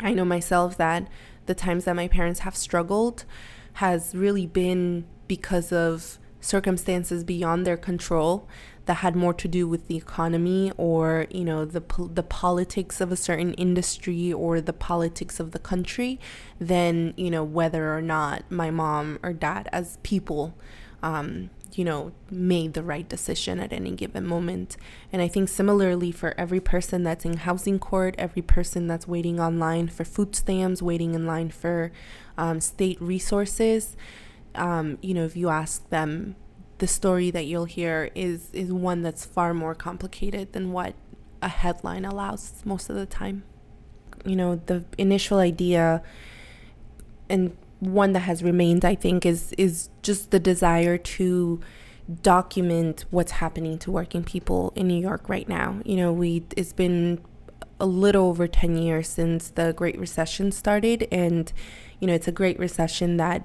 I 0.00 0.12
know 0.12 0.24
myself 0.24 0.76
that 0.76 1.08
the 1.46 1.54
times 1.54 1.84
that 1.84 1.96
my 1.96 2.06
parents 2.06 2.40
have 2.40 2.56
struggled 2.56 3.24
has 3.74 4.14
really 4.14 4.46
been 4.46 5.06
because 5.26 5.72
of 5.72 6.18
circumstances 6.40 7.24
beyond 7.24 7.66
their 7.66 7.76
control 7.76 8.48
that 8.86 8.94
had 8.94 9.14
more 9.14 9.34
to 9.34 9.46
do 9.46 9.68
with 9.68 9.86
the 9.86 9.96
economy 9.96 10.72
or 10.78 11.26
you 11.30 11.44
know 11.44 11.64
the 11.64 11.82
the 12.14 12.22
politics 12.22 13.02
of 13.02 13.12
a 13.12 13.16
certain 13.16 13.52
industry 13.54 14.32
or 14.32 14.62
the 14.62 14.72
politics 14.72 15.38
of 15.38 15.50
the 15.50 15.58
country 15.58 16.18
than 16.58 17.12
you 17.16 17.30
know 17.30 17.44
whether 17.44 17.94
or 17.94 18.00
not 18.00 18.42
my 18.50 18.70
mom 18.70 19.18
or 19.22 19.32
dad 19.32 19.68
as 19.72 19.98
people 20.02 20.54
um, 21.02 21.50
you 21.74 21.84
know 21.84 22.12
made 22.30 22.72
the 22.72 22.82
right 22.82 23.08
decision 23.10 23.60
at 23.60 23.74
any 23.74 23.90
given 23.90 24.24
moment. 24.24 24.78
And 25.12 25.20
i 25.20 25.28
think 25.28 25.50
similarly 25.50 26.10
for 26.10 26.34
every 26.38 26.60
person 26.60 27.02
that's 27.02 27.26
in 27.26 27.38
housing 27.38 27.78
court 27.78 28.14
every 28.16 28.42
person 28.42 28.86
that's 28.86 29.06
waiting 29.06 29.38
online 29.38 29.88
for 29.88 30.04
food 30.04 30.34
stamps 30.34 30.80
waiting 30.80 31.14
in 31.14 31.26
line 31.26 31.50
for 31.50 31.92
um, 32.38 32.60
state 32.60 33.00
resources 33.02 33.96
um, 34.58 34.98
you 35.00 35.14
know, 35.14 35.24
if 35.24 35.36
you 35.36 35.48
ask 35.48 35.88
them, 35.88 36.36
the 36.78 36.86
story 36.86 37.30
that 37.30 37.46
you'll 37.46 37.64
hear 37.64 38.10
is 38.14 38.50
is 38.52 38.72
one 38.72 39.02
that's 39.02 39.24
far 39.24 39.52
more 39.52 39.74
complicated 39.74 40.52
than 40.52 40.72
what 40.72 40.94
a 41.42 41.48
headline 41.48 42.04
allows 42.04 42.62
most 42.64 42.88
of 42.88 42.96
the 42.96 43.06
time. 43.06 43.42
You 44.24 44.36
know, 44.36 44.60
the 44.66 44.84
initial 44.96 45.38
idea 45.38 46.02
and 47.28 47.56
one 47.80 48.12
that 48.12 48.20
has 48.20 48.42
remained, 48.42 48.84
I 48.84 48.94
think, 48.94 49.26
is 49.26 49.52
is 49.58 49.90
just 50.02 50.30
the 50.30 50.40
desire 50.40 50.98
to 50.98 51.60
document 52.22 53.04
what's 53.10 53.32
happening 53.32 53.78
to 53.78 53.90
working 53.90 54.24
people 54.24 54.72
in 54.74 54.88
New 54.88 55.00
York 55.00 55.28
right 55.28 55.48
now. 55.48 55.80
You 55.84 55.96
know, 55.96 56.12
we 56.12 56.44
it's 56.56 56.72
been 56.72 57.20
a 57.80 57.86
little 57.86 58.26
over 58.26 58.48
10 58.48 58.76
years 58.76 59.08
since 59.08 59.50
the 59.50 59.72
Great 59.72 59.98
Recession 59.98 60.50
started 60.50 61.06
and 61.12 61.52
you 62.00 62.06
know, 62.06 62.14
it's 62.14 62.28
a 62.28 62.32
great 62.32 62.58
recession 62.58 63.16
that 63.18 63.44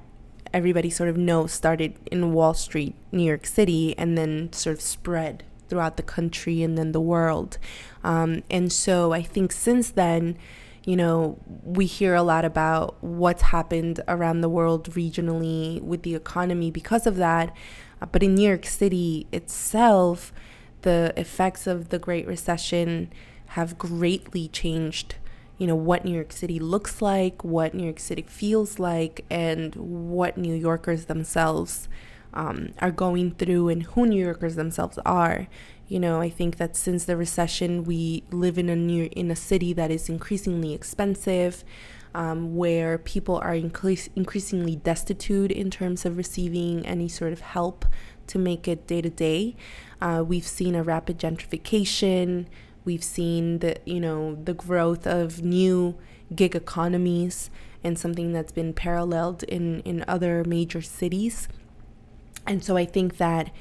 everybody 0.53 0.89
sort 0.89 1.09
of 1.09 1.17
knows 1.17 1.51
started 1.51 1.97
in 2.11 2.31
Wall 2.33 2.53
Street, 2.53 2.95
New 3.11 3.23
York 3.23 3.45
City, 3.45 3.97
and 3.97 4.17
then 4.17 4.53
sort 4.53 4.75
of 4.75 4.81
spread 4.81 5.43
throughout 5.67 5.97
the 5.97 6.03
country 6.03 6.61
and 6.61 6.77
then 6.77 6.91
the 6.91 7.01
world. 7.01 7.57
Um, 8.03 8.43
and 8.51 8.71
so 8.71 9.11
I 9.11 9.23
think 9.23 9.51
since 9.51 9.89
then, 9.89 10.37
you 10.85 10.95
know, 10.95 11.39
we 11.63 11.85
hear 11.85 12.13
a 12.13 12.23
lot 12.23 12.45
about 12.45 13.01
what's 13.01 13.43
happened 13.43 14.01
around 14.07 14.41
the 14.41 14.49
world 14.49 14.91
regionally 14.93 15.81
with 15.81 16.03
the 16.03 16.13
economy 16.13 16.69
because 16.71 17.07
of 17.07 17.15
that. 17.15 17.55
Uh, 18.01 18.05
but 18.05 18.21
in 18.21 18.35
New 18.35 18.47
York 18.47 18.65
City 18.65 19.27
itself, 19.31 20.33
the 20.81 21.13
effects 21.15 21.65
of 21.65 21.89
the 21.89 21.99
Great 21.99 22.27
Recession 22.27 23.11
have 23.47 23.77
greatly 23.77 24.49
changed 24.49 25.15
you 25.57 25.67
know 25.67 25.75
what 25.75 26.03
New 26.03 26.13
York 26.13 26.31
City 26.31 26.59
looks 26.59 27.01
like, 27.01 27.43
what 27.43 27.73
New 27.73 27.83
York 27.83 27.99
City 27.99 28.23
feels 28.27 28.79
like, 28.79 29.25
and 29.29 29.75
what 29.75 30.37
New 30.37 30.55
Yorkers 30.55 31.05
themselves 31.05 31.87
um, 32.33 32.73
are 32.79 32.91
going 32.91 33.31
through, 33.31 33.69
and 33.69 33.83
who 33.83 34.05
New 34.05 34.23
Yorkers 34.23 34.55
themselves 34.55 34.97
are. 35.05 35.47
You 35.87 35.99
know, 35.99 36.21
I 36.21 36.29
think 36.29 36.57
that 36.57 36.75
since 36.75 37.05
the 37.05 37.15
recession, 37.15 37.83
we 37.83 38.23
live 38.31 38.57
in 38.57 38.69
a 38.69 38.75
new 38.75 39.09
in 39.11 39.29
a 39.29 39.35
city 39.35 39.73
that 39.73 39.91
is 39.91 40.09
increasingly 40.09 40.73
expensive, 40.73 41.63
um, 42.15 42.55
where 42.55 42.97
people 42.97 43.37
are 43.37 43.53
increasingly 43.53 44.75
destitute 44.75 45.51
in 45.51 45.69
terms 45.69 46.05
of 46.05 46.17
receiving 46.17 46.85
any 46.85 47.07
sort 47.07 47.33
of 47.33 47.41
help 47.41 47.85
to 48.27 48.39
make 48.39 48.67
it 48.67 48.87
day 48.87 49.01
to 49.01 49.09
day. 49.09 49.55
Uh, 50.01 50.23
we've 50.25 50.47
seen 50.47 50.75
a 50.75 50.83
rapid 50.83 51.19
gentrification. 51.19 52.45
We've 52.85 53.03
seen 53.03 53.59
the 53.59 53.77
you 53.85 53.99
know 53.99 54.35
the 54.35 54.53
growth 54.53 55.07
of 55.07 55.41
new 55.41 55.95
gig 56.35 56.55
economies 56.55 57.49
and 57.83 57.97
something 57.99 58.31
that's 58.31 58.51
been 58.51 58.73
paralleled 58.73 59.43
in 59.43 59.81
in 59.81 60.03
other 60.07 60.43
major 60.45 60.81
cities. 60.81 61.47
And 62.45 62.63
so 62.63 62.75
I 62.75 62.85
think 62.85 63.17
that 63.17 63.51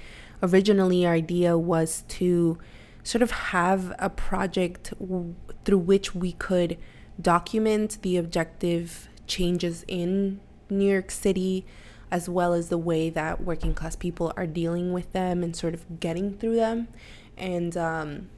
originally 0.42 1.06
our 1.06 1.14
idea 1.14 1.56
was 1.56 2.02
to 2.08 2.58
sort 3.04 3.22
of 3.22 3.30
have 3.30 3.94
a 3.98 4.10
project 4.10 4.92
w- 5.00 5.34
through 5.64 5.78
which 5.78 6.14
we 6.14 6.32
could 6.32 6.78
document 7.20 7.98
the 8.02 8.16
objective 8.16 9.08
changes 9.26 9.84
in 9.86 10.40
New 10.68 10.90
York 10.90 11.10
City 11.10 11.64
as 12.10 12.28
well 12.28 12.52
as 12.52 12.68
the 12.68 12.78
way 12.78 13.08
that 13.08 13.42
working 13.42 13.72
class 13.72 13.96
people 13.96 14.32
are 14.36 14.46
dealing 14.46 14.92
with 14.92 15.12
them 15.12 15.42
and 15.42 15.56
sort 15.56 15.74
of 15.74 16.00
getting 16.00 16.36
through 16.36 16.56
them 16.56 16.88
and 17.38 17.76
um, 17.76 18.28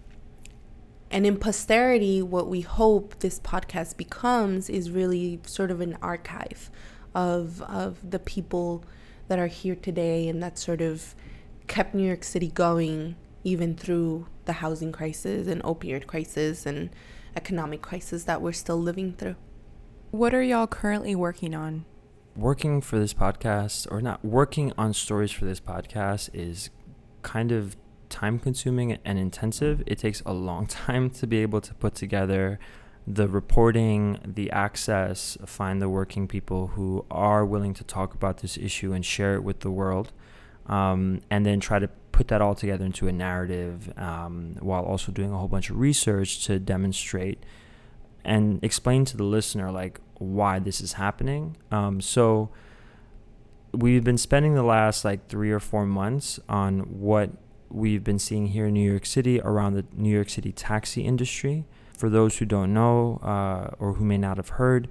and 1.14 1.24
in 1.24 1.36
posterity, 1.36 2.22
what 2.22 2.48
we 2.48 2.62
hope 2.62 3.20
this 3.20 3.38
podcast 3.38 3.96
becomes 3.96 4.68
is 4.68 4.90
really 4.90 5.38
sort 5.46 5.70
of 5.70 5.80
an 5.80 5.96
archive 6.02 6.72
of, 7.14 7.62
of 7.62 8.10
the 8.10 8.18
people 8.18 8.84
that 9.28 9.38
are 9.38 9.46
here 9.46 9.76
today 9.76 10.26
and 10.26 10.42
that 10.42 10.58
sort 10.58 10.80
of 10.80 11.14
kept 11.68 11.94
New 11.94 12.04
York 12.04 12.24
City 12.24 12.48
going 12.48 13.14
even 13.44 13.76
through 13.76 14.26
the 14.46 14.54
housing 14.54 14.90
crisis 14.90 15.46
and 15.46 15.62
opioid 15.62 16.08
crisis 16.08 16.66
and 16.66 16.90
economic 17.36 17.80
crisis 17.80 18.24
that 18.24 18.42
we're 18.42 18.50
still 18.50 18.80
living 18.80 19.12
through. 19.12 19.36
What 20.10 20.34
are 20.34 20.42
y'all 20.42 20.66
currently 20.66 21.14
working 21.14 21.54
on? 21.54 21.84
Working 22.34 22.80
for 22.80 22.98
this 22.98 23.14
podcast, 23.14 23.86
or 23.88 24.00
not 24.00 24.24
working 24.24 24.72
on 24.76 24.92
stories 24.92 25.30
for 25.30 25.44
this 25.44 25.60
podcast, 25.60 26.30
is 26.34 26.70
kind 27.22 27.52
of 27.52 27.76
time 28.08 28.38
consuming 28.38 28.98
and 29.04 29.18
intensive. 29.18 29.82
It 29.86 29.98
takes 29.98 30.22
a 30.24 30.32
long 30.32 30.66
time 30.84 31.10
to 31.10 31.26
be 31.26 31.38
able 31.38 31.60
to 31.60 31.74
put 31.74 31.94
together 31.94 32.58
the 33.06 33.28
reporting, 33.28 34.18
the 34.24 34.50
access, 34.50 35.36
find 35.44 35.80
the 35.82 35.88
working 35.88 36.26
people 36.26 36.68
who 36.68 37.04
are 37.10 37.44
willing 37.44 37.74
to 37.74 37.84
talk 37.84 38.14
about 38.14 38.38
this 38.38 38.56
issue 38.56 38.92
and 38.92 39.04
share 39.04 39.34
it 39.34 39.44
with 39.44 39.60
the 39.60 39.70
world, 39.70 40.10
um, 40.66 41.20
and 41.30 41.44
then 41.44 41.60
try 41.60 41.78
to 41.78 41.88
put 42.12 42.28
that 42.28 42.40
all 42.40 42.54
together 42.54 42.84
into 42.84 43.08
a 43.08 43.12
narrative 43.12 43.92
um, 43.98 44.54
while 44.60 44.84
also 44.84 45.12
doing 45.12 45.32
a 45.32 45.36
whole 45.36 45.48
bunch 45.48 45.68
of 45.68 45.78
research 45.78 46.44
to 46.46 46.58
demonstrate 46.58 47.42
and 48.24 48.62
explain 48.62 49.04
to 49.04 49.16
the 49.16 49.24
listener 49.24 49.70
like 49.70 50.00
why 50.18 50.58
this 50.58 50.80
is 50.80 50.94
happening. 50.94 51.56
Um, 51.70 52.00
so 52.00 52.50
we've 53.72 54.04
been 54.04 54.18
spending 54.18 54.54
the 54.54 54.62
last 54.62 55.04
like 55.04 55.28
three 55.28 55.50
or 55.50 55.60
four 55.60 55.84
months 55.84 56.40
on 56.48 56.80
what 57.00 57.30
we've 57.74 58.04
been 58.04 58.18
seeing 58.18 58.48
here 58.48 58.66
in 58.66 58.74
New 58.74 58.88
York 58.88 59.04
City 59.04 59.40
around 59.40 59.74
the 59.74 59.84
New 59.92 60.10
York 60.10 60.30
City 60.30 60.52
taxi 60.52 61.02
industry. 61.02 61.66
For 61.98 62.08
those 62.08 62.38
who 62.38 62.44
don't 62.44 62.72
know 62.72 63.20
uh, 63.22 63.74
or 63.78 63.94
who 63.94 64.04
may 64.04 64.18
not 64.18 64.36
have 64.36 64.50
heard, 64.50 64.88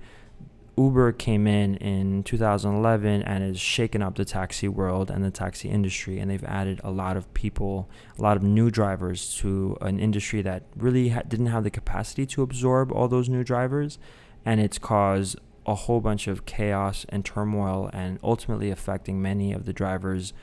Uber 0.77 1.11
came 1.11 1.45
in 1.45 1.75
in 1.75 2.23
2011 2.23 3.21
and 3.21 3.43
has 3.43 3.59
shaken 3.59 4.01
up 4.01 4.15
the 4.15 4.25
taxi 4.25 4.67
world 4.67 5.11
and 5.11 5.23
the 5.23 5.29
taxi 5.29 5.69
industry, 5.69 6.19
and 6.19 6.31
they've 6.31 6.43
added 6.43 6.81
a 6.83 6.89
lot 6.89 7.15
of 7.15 7.31
people, 7.33 7.89
a 8.17 8.21
lot 8.21 8.37
of 8.37 8.43
new 8.43 8.71
drivers 8.71 9.35
to 9.35 9.77
an 9.81 9.99
industry 9.99 10.41
that 10.41 10.63
really 10.75 11.09
ha- 11.09 11.21
didn't 11.27 11.47
have 11.47 11.63
the 11.63 11.69
capacity 11.69 12.25
to 12.25 12.41
absorb 12.41 12.91
all 12.91 13.07
those 13.07 13.29
new 13.29 13.43
drivers, 13.43 13.99
and 14.45 14.59
it's 14.59 14.79
caused 14.79 15.37
a 15.65 15.75
whole 15.75 16.01
bunch 16.01 16.27
of 16.27 16.45
chaos 16.45 17.05
and 17.09 17.23
turmoil, 17.23 17.89
and 17.93 18.17
ultimately 18.23 18.71
affecting 18.71 19.21
many 19.21 19.53
of 19.53 19.65
the 19.65 19.73
drivers' 19.73 20.33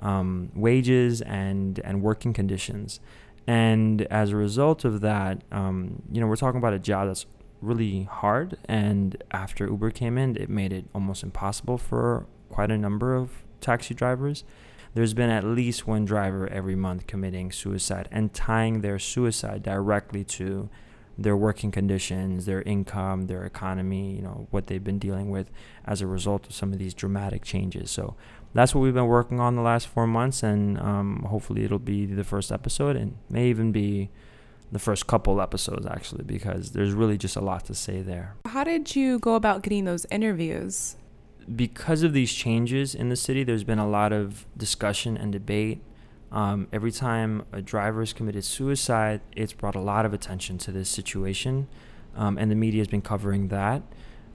um, 0.00 0.50
wages 0.54 1.20
and 1.22 1.80
and 1.84 2.02
working 2.02 2.32
conditions. 2.32 3.00
And 3.46 4.02
as 4.02 4.30
a 4.32 4.36
result 4.36 4.84
of 4.84 5.00
that, 5.00 5.42
um, 5.50 6.02
you 6.12 6.20
know, 6.20 6.26
we're 6.26 6.36
talking 6.36 6.58
about 6.58 6.74
a 6.74 6.78
job 6.78 7.08
that's 7.08 7.24
really 7.62 8.02
hard. 8.04 8.58
And 8.66 9.22
after 9.30 9.66
Uber 9.66 9.90
came 9.90 10.18
in, 10.18 10.36
it 10.36 10.50
made 10.50 10.72
it 10.72 10.84
almost 10.94 11.22
impossible 11.22 11.78
for 11.78 12.26
quite 12.50 12.70
a 12.70 12.78
number 12.78 13.14
of 13.14 13.30
taxi 13.60 13.94
drivers. 13.94 14.44
There's 14.94 15.14
been 15.14 15.30
at 15.30 15.44
least 15.44 15.86
one 15.86 16.04
driver 16.04 16.48
every 16.48 16.76
month 16.76 17.06
committing 17.06 17.52
suicide 17.52 18.08
and 18.10 18.32
tying 18.32 18.80
their 18.80 18.98
suicide 18.98 19.62
directly 19.62 20.24
to 20.24 20.68
their 21.16 21.36
working 21.36 21.72
conditions, 21.72 22.46
their 22.46 22.62
income, 22.62 23.26
their 23.26 23.44
economy, 23.44 24.14
you 24.14 24.22
know, 24.22 24.46
what 24.50 24.68
they've 24.68 24.84
been 24.84 25.00
dealing 25.00 25.30
with 25.30 25.50
as 25.84 26.00
a 26.00 26.06
result 26.06 26.46
of 26.46 26.52
some 26.52 26.72
of 26.72 26.78
these 26.78 26.94
dramatic 26.94 27.44
changes. 27.44 27.90
So 27.90 28.14
that's 28.58 28.74
what 28.74 28.80
we've 28.80 28.94
been 28.94 29.06
working 29.06 29.38
on 29.38 29.54
the 29.54 29.62
last 29.62 29.86
four 29.86 30.06
months, 30.06 30.42
and 30.42 30.78
um, 30.80 31.24
hopefully 31.28 31.64
it'll 31.64 31.78
be 31.78 32.06
the 32.06 32.24
first 32.24 32.50
episode 32.50 32.96
and 32.96 33.16
may 33.30 33.48
even 33.48 33.70
be 33.70 34.10
the 34.72 34.78
first 34.78 35.06
couple 35.06 35.40
episodes 35.40 35.86
actually 35.86 36.24
because 36.24 36.72
there's 36.72 36.92
really 36.92 37.16
just 37.16 37.36
a 37.36 37.40
lot 37.40 37.64
to 37.64 37.74
say 37.74 38.02
there. 38.02 38.34
How 38.46 38.64
did 38.64 38.94
you 38.94 39.18
go 39.18 39.34
about 39.34 39.62
getting 39.62 39.84
those 39.84 40.06
interviews? 40.10 40.96
Because 41.54 42.02
of 42.02 42.12
these 42.12 42.32
changes 42.32 42.94
in 42.94 43.08
the 43.08 43.16
city, 43.16 43.44
there's 43.44 43.64
been 43.64 43.78
a 43.78 43.88
lot 43.88 44.12
of 44.12 44.44
discussion 44.56 45.16
and 45.16 45.32
debate. 45.32 45.80
Um, 46.30 46.68
every 46.72 46.92
time 46.92 47.44
a 47.52 47.62
driver 47.62 48.00
has 48.00 48.12
committed 48.12 48.44
suicide, 48.44 49.22
it's 49.34 49.54
brought 49.54 49.74
a 49.74 49.80
lot 49.80 50.04
of 50.04 50.12
attention 50.12 50.58
to 50.58 50.72
this 50.72 50.90
situation, 50.90 51.68
um, 52.14 52.36
and 52.36 52.50
the 52.50 52.54
media 52.54 52.80
has 52.80 52.88
been 52.88 53.00
covering 53.00 53.48
that 53.48 53.82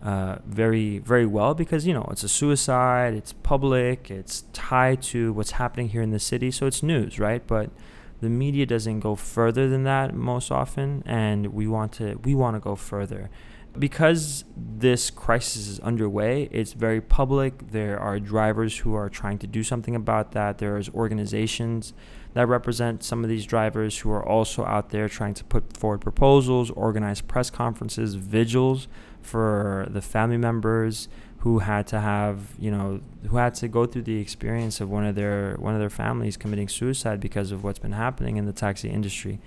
uh, 0.04 0.38
very, 0.46 1.00
very 1.00 1.26
well 1.26 1.54
because 1.54 1.88
you 1.88 1.94
know 1.94 2.08
it's 2.12 2.24
a 2.24 2.30
suicide, 2.30 3.14
it's 3.14 3.34
public, 3.34 4.12
it's 4.12 4.44
tied 4.54 5.02
to 5.02 5.34
what's 5.34 5.52
happening 5.52 5.90
here 5.90 6.02
in 6.02 6.12
the 6.12 6.20
city, 6.20 6.52
so 6.52 6.68
it's 6.68 6.84
news, 6.84 7.20
right? 7.20 7.46
But 7.48 7.72
the 8.24 8.30
media 8.30 8.66
doesn't 8.66 9.02
go 9.02 9.16
further 9.16 9.70
than 9.70 9.84
that 9.84 10.16
most 10.16 10.50
often 10.50 11.04
and 11.06 11.48
we 11.48 11.68
want 11.68 11.92
to 11.92 12.16
we 12.24 12.34
want 12.34 12.56
to 12.56 12.60
go 12.60 12.74
further 12.74 13.30
because 13.78 14.46
this 14.56 15.10
crisis 15.10 15.68
is 15.68 15.80
underway 15.82 16.48
it's 16.52 16.72
very 16.72 17.02
public 17.02 17.72
there 17.72 18.00
are 18.00 18.20
drivers 18.20 18.78
who 18.80 18.96
are 18.96 19.10
trying 19.10 19.38
to 19.38 19.46
do 19.46 19.62
something 19.62 19.96
about 19.96 20.32
that 20.32 20.58
there's 20.60 20.90
organizations 20.92 21.94
that 22.34 22.48
represent 22.48 23.04
some 23.04 23.24
of 23.24 23.30
these 23.30 23.46
drivers 23.46 24.00
who 24.00 24.10
are 24.10 24.26
also 24.26 24.64
out 24.66 24.90
there 24.92 25.10
trying 25.10 25.34
to 25.34 25.44
put 25.44 25.76
forward 25.76 26.00
proposals 26.00 26.72
organize 26.72 27.20
press 27.20 27.50
conferences 27.50 28.16
vigils 28.16 28.88
for 29.24 29.88
the 29.90 30.02
family 30.02 30.38
members 30.38 31.08
who 31.44 31.60
had 31.60 31.86
to 31.86 32.00
have 32.00 32.54
you 32.58 32.72
know 32.72 33.02
who 33.28 33.36
had 33.36 33.54
to 33.54 33.68
go 33.68 33.86
through 33.86 34.02
the 34.02 34.18
experience 34.18 34.80
of 34.80 34.90
one 34.90 35.06
of 35.06 35.16
their 35.16 35.58
one 35.60 35.74
of 35.74 35.80
their 35.82 35.90
families 35.90 36.38
committing 36.38 36.70
suicide 36.70 37.20
because 37.20 37.52
of 37.52 37.66
what's 37.66 37.80
been 37.80 37.92
happening 37.92 38.38
in 38.38 38.46
the 38.46 38.54
taxi 38.54 38.90
industry. 38.90 39.40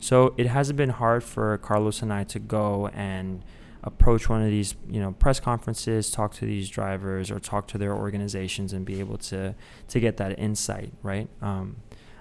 So 0.00 0.34
it 0.36 0.46
hasn't 0.46 0.76
been 0.76 0.90
hard 0.90 1.22
for 1.22 1.56
Carlos 1.58 2.02
and 2.02 2.12
I 2.12 2.24
to 2.24 2.40
go 2.40 2.88
and 2.88 3.44
approach 3.84 4.28
one 4.28 4.42
of 4.42 4.48
these 4.48 4.74
you 4.88 5.00
know 5.00 5.12
press 5.12 5.38
conferences, 5.38 6.10
talk 6.10 6.34
to 6.34 6.44
these 6.44 6.68
drivers 6.68 7.30
or 7.30 7.38
talk 7.38 7.68
to 7.68 7.78
their 7.78 7.94
organizations 7.94 8.72
and 8.72 8.84
be 8.84 8.98
able 8.98 9.18
to 9.18 9.54
to 9.88 10.00
get 10.00 10.16
that 10.16 10.36
insight, 10.38 10.92
right? 11.04 11.28
Um, 11.40 11.76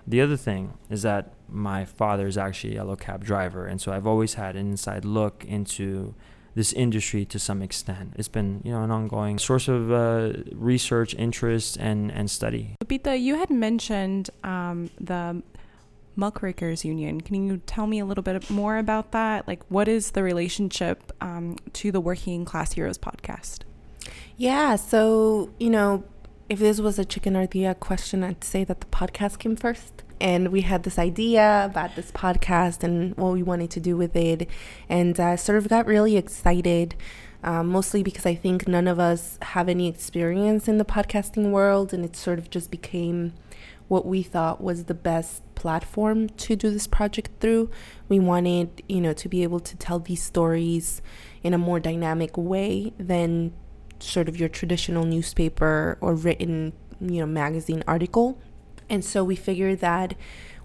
the 0.05 0.21
other 0.21 0.37
thing 0.37 0.77
is 0.91 1.01
that 1.01 1.33
my 1.49 1.85
father 1.85 2.27
is 2.27 2.37
actually 2.37 2.73
a 2.73 2.75
yellow 2.75 2.95
cab 2.95 3.23
driver, 3.23 3.65
and 3.65 3.81
so 3.81 3.91
I've 3.91 4.05
always 4.05 4.35
had 4.35 4.55
an 4.55 4.69
inside 4.69 5.05
look 5.05 5.43
into 5.45 6.13
this 6.55 6.73
industry 6.73 7.25
to 7.25 7.39
some 7.39 7.61
extent. 7.61 8.13
It's 8.17 8.27
been, 8.27 8.61
you 8.63 8.71
know, 8.71 8.83
an 8.83 8.91
ongoing 8.91 9.39
source 9.39 9.67
of 9.67 9.91
uh, 9.91 10.33
research, 10.53 11.15
interest, 11.15 11.77
and 11.77 12.11
and 12.11 12.29
study. 12.29 12.75
Lupita, 12.83 13.19
you 13.19 13.35
had 13.35 13.49
mentioned 13.49 14.29
um, 14.43 14.89
the 14.99 15.41
Muckrakers 16.15 16.85
Union. 16.85 17.21
Can 17.21 17.47
you 17.47 17.57
tell 17.65 17.87
me 17.87 17.99
a 17.99 18.05
little 18.05 18.23
bit 18.23 18.49
more 18.49 18.77
about 18.77 19.11
that? 19.11 19.47
Like, 19.47 19.63
what 19.69 19.87
is 19.87 20.11
the 20.11 20.23
relationship 20.23 21.11
um, 21.21 21.57
to 21.73 21.91
the 21.91 21.99
Working 21.99 22.45
Class 22.45 22.73
Heroes 22.73 22.97
podcast? 22.97 23.61
Yeah, 24.37 24.75
so 24.75 25.49
you 25.59 25.69
know, 25.69 26.03
if 26.49 26.59
this 26.59 26.79
was 26.79 26.99
a 26.99 27.05
chicken 27.05 27.35
or 27.35 27.47
the 27.47 27.65
egg 27.65 27.79
question, 27.79 28.23
I'd 28.23 28.43
say 28.43 28.63
that 28.63 28.81
the 28.81 28.87
podcast 28.87 29.39
came 29.39 29.55
first 29.55 30.02
and 30.19 30.49
we 30.49 30.61
had 30.61 30.83
this 30.83 30.97
idea 30.97 31.65
about 31.65 31.95
this 31.95 32.11
podcast 32.11 32.83
and 32.83 33.15
what 33.17 33.33
we 33.33 33.43
wanted 33.43 33.69
to 33.71 33.79
do 33.79 33.97
with 33.97 34.15
it. 34.15 34.47
And 34.89 35.19
uh, 35.19 35.37
sort 35.37 35.57
of 35.57 35.67
got 35.69 35.85
really 35.85 36.17
excited 36.17 36.95
um, 37.45 37.67
mostly 37.67 38.03
because 38.03 38.25
i 38.25 38.33
think 38.33 38.69
none 38.69 38.87
of 38.87 39.01
us 39.01 39.37
have 39.41 39.67
any 39.67 39.89
experience 39.89 40.69
in 40.69 40.77
the 40.77 40.85
podcasting 40.85 41.51
world 41.51 41.93
and 41.93 42.05
it 42.05 42.15
sort 42.15 42.39
of 42.39 42.49
just 42.49 42.71
became 42.71 43.33
what 43.87 44.05
we 44.05 44.23
thought 44.23 44.61
was 44.61 44.85
the 44.85 44.93
best 44.93 45.43
platform 45.55 46.27
to 46.29 46.55
do 46.55 46.69
this 46.69 46.87
project 46.87 47.29
through. 47.39 47.69
We 48.09 48.19
wanted 48.19 48.81
you 48.87 49.01
know 49.01 49.13
to 49.13 49.29
be 49.29 49.43
able 49.43 49.59
to 49.59 49.75
tell 49.77 49.99
these 49.99 50.23
stories 50.23 51.01
in 51.43 51.53
a 51.53 51.57
more 51.57 51.79
dynamic 51.79 52.37
way 52.37 52.93
than 52.97 53.53
sort 53.99 54.27
of 54.27 54.39
your 54.39 54.49
traditional 54.49 55.05
newspaper 55.05 55.97
or 56.01 56.15
written 56.15 56.73
you 56.99 57.19
know 57.19 57.25
magazine 57.25 57.83
article 57.87 58.41
and 58.89 59.03
so 59.03 59.23
we 59.23 59.35
figured 59.35 59.79
that 59.79 60.15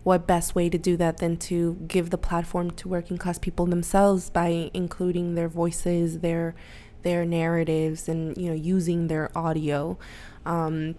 what 0.02 0.26
best 0.26 0.54
way 0.54 0.70
to 0.70 0.78
do 0.78 0.96
that 0.96 1.18
than 1.18 1.36
to 1.36 1.76
give 1.86 2.10
the 2.10 2.18
platform 2.18 2.70
to 2.70 2.88
working 2.88 3.18
class 3.18 3.38
people 3.38 3.66
themselves 3.66 4.30
by 4.30 4.70
including 4.72 5.34
their 5.34 5.48
voices, 5.48 6.20
their 6.20 6.54
their 7.02 7.24
narratives, 7.24 8.08
and 8.08 8.36
you 8.36 8.48
know 8.48 8.54
using 8.54 9.08
their 9.08 9.36
audio. 9.36 9.98
Um, 10.46 10.94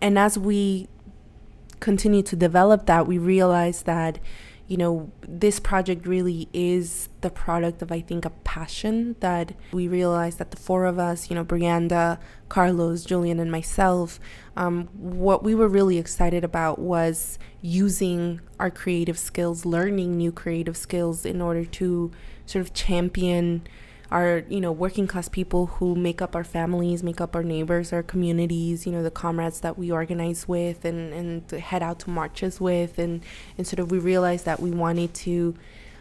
and 0.00 0.18
as 0.18 0.38
we 0.38 0.88
continue 1.80 2.22
to 2.22 2.36
develop 2.36 2.86
that, 2.86 3.06
we 3.06 3.18
realized 3.18 3.86
that 3.86 4.18
you 4.66 4.78
know, 4.78 5.12
this 5.20 5.60
project 5.60 6.06
really 6.06 6.48
is 6.54 7.10
the 7.20 7.28
product 7.28 7.82
of, 7.82 7.92
I 7.92 8.00
think, 8.00 8.24
a 8.24 8.30
passion 8.30 9.16
that 9.20 9.52
we 9.72 9.88
realized 9.88 10.38
that 10.38 10.50
the 10.50 10.56
four 10.56 10.86
of 10.86 10.98
us, 10.98 11.28
you 11.28 11.36
know, 11.36 11.44
Brianda, 11.44 12.18
Carlos, 12.48 13.04
Julian, 13.04 13.38
and 13.40 13.52
myself, 13.52 14.18
um, 14.56 14.88
what 14.94 15.42
we 15.42 15.54
were 15.54 15.68
really 15.68 15.98
excited 15.98 16.44
about 16.44 16.78
was 16.78 17.38
using 17.60 18.40
our 18.58 18.70
creative 18.70 19.18
skills, 19.18 19.66
learning 19.66 20.16
new 20.16 20.32
creative 20.32 20.76
skills 20.76 21.26
in 21.26 21.42
order 21.42 21.64
to 21.66 22.10
sort 22.46 22.62
of 22.62 22.72
champion 22.72 23.66
our 24.14 24.44
you 24.48 24.60
know 24.60 24.70
working 24.70 25.08
class 25.08 25.28
people 25.28 25.66
who 25.66 25.96
make 25.96 26.22
up 26.22 26.36
our 26.36 26.44
families 26.44 27.02
make 27.02 27.20
up 27.20 27.34
our 27.34 27.42
neighbors 27.42 27.92
our 27.92 28.02
communities 28.02 28.86
you 28.86 28.92
know 28.92 29.02
the 29.02 29.10
comrades 29.10 29.60
that 29.60 29.76
we 29.76 29.90
organize 29.90 30.46
with 30.46 30.84
and 30.84 31.12
and 31.12 31.50
head 31.60 31.82
out 31.82 31.98
to 31.98 32.08
marches 32.08 32.60
with 32.60 32.96
and 32.96 33.24
and 33.58 33.66
sort 33.66 33.80
of 33.80 33.90
we 33.90 33.98
realized 33.98 34.44
that 34.44 34.60
we 34.60 34.70
wanted 34.70 35.12
to 35.12 35.54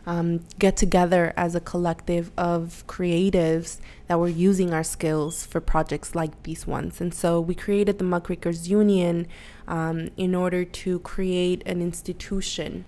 um, 0.05 0.41
get 0.59 0.75
together 0.75 1.33
as 1.37 1.55
a 1.55 1.61
collective 1.61 2.29
of 2.37 2.83
creatives 2.87 3.79
that 4.07 4.19
were 4.19 4.27
using 4.27 4.73
our 4.73 4.83
skills 4.83 5.45
for 5.45 5.61
projects 5.61 6.13
like 6.13 6.43
these 6.43 6.67
ones. 6.67 6.99
And 6.99 7.13
so 7.13 7.39
we 7.39 7.55
created 7.55 7.99
the 7.99 8.03
Muckrakers 8.03 8.67
Union 8.67 9.27
um, 9.65 10.09
in 10.17 10.35
order 10.35 10.65
to 10.65 10.99
create 10.99 11.63
an 11.65 11.81
institution 11.81 12.83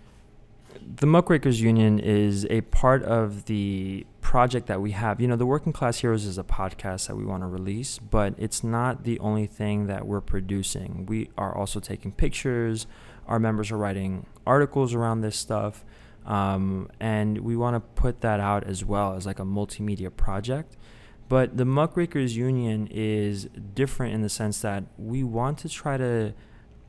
the 0.98 1.08
Muckrakers 1.08 1.62
Union 1.62 2.00
is 2.00 2.46
a 2.50 2.62
part 2.62 3.04
of 3.04 3.46
the 3.46 4.06
project 4.26 4.66
that 4.66 4.82
we 4.82 4.90
have. 4.90 5.22
You 5.22 5.28
know, 5.28 5.36
the 5.36 5.46
Working 5.46 5.72
Class 5.72 6.00
Heroes 6.00 6.26
is 6.26 6.40
a 6.40 6.44
podcast 6.44 7.06
that 7.08 7.16
we 7.16 7.24
want 7.24 7.44
to 7.44 7.48
release, 7.48 8.00
but 8.00 8.34
it's 8.40 8.64
not 8.64 9.04
the 9.04 9.20
only 9.20 9.46
thing 9.46 9.86
that 9.86 10.08
we're 10.08 10.20
producing. 10.20 11.06
We 11.06 11.30
are 11.38 11.56
also 11.56 11.80
taking 11.80 12.12
pictures. 12.12 12.88
Our 13.28 13.38
members 13.38 13.70
are 13.70 13.78
writing 13.78 14.26
articles 14.44 14.96
around 14.96 15.22
this 15.22 15.38
stuff. 15.38 15.86
Um, 16.26 16.90
and 17.00 17.38
we 17.42 17.56
want 17.56 17.76
to 17.76 17.80
put 17.80 18.22
that 18.22 18.40
out 18.40 18.64
as 18.64 18.84
well 18.84 19.14
as 19.14 19.28
like 19.28 19.38
a 19.38 19.46
multimedia 19.46 20.10
project. 20.14 20.76
But 21.30 21.56
the 21.56 21.66
Muckrakers 21.66 22.36
Union 22.36 22.88
is 22.90 23.48
different 23.76 24.16
in 24.16 24.24
the 24.24 24.30
sense 24.30 24.60
that 24.62 24.86
we 24.98 25.24
want 25.24 25.60
to 25.60 25.70
try 25.70 25.98
to 25.98 26.34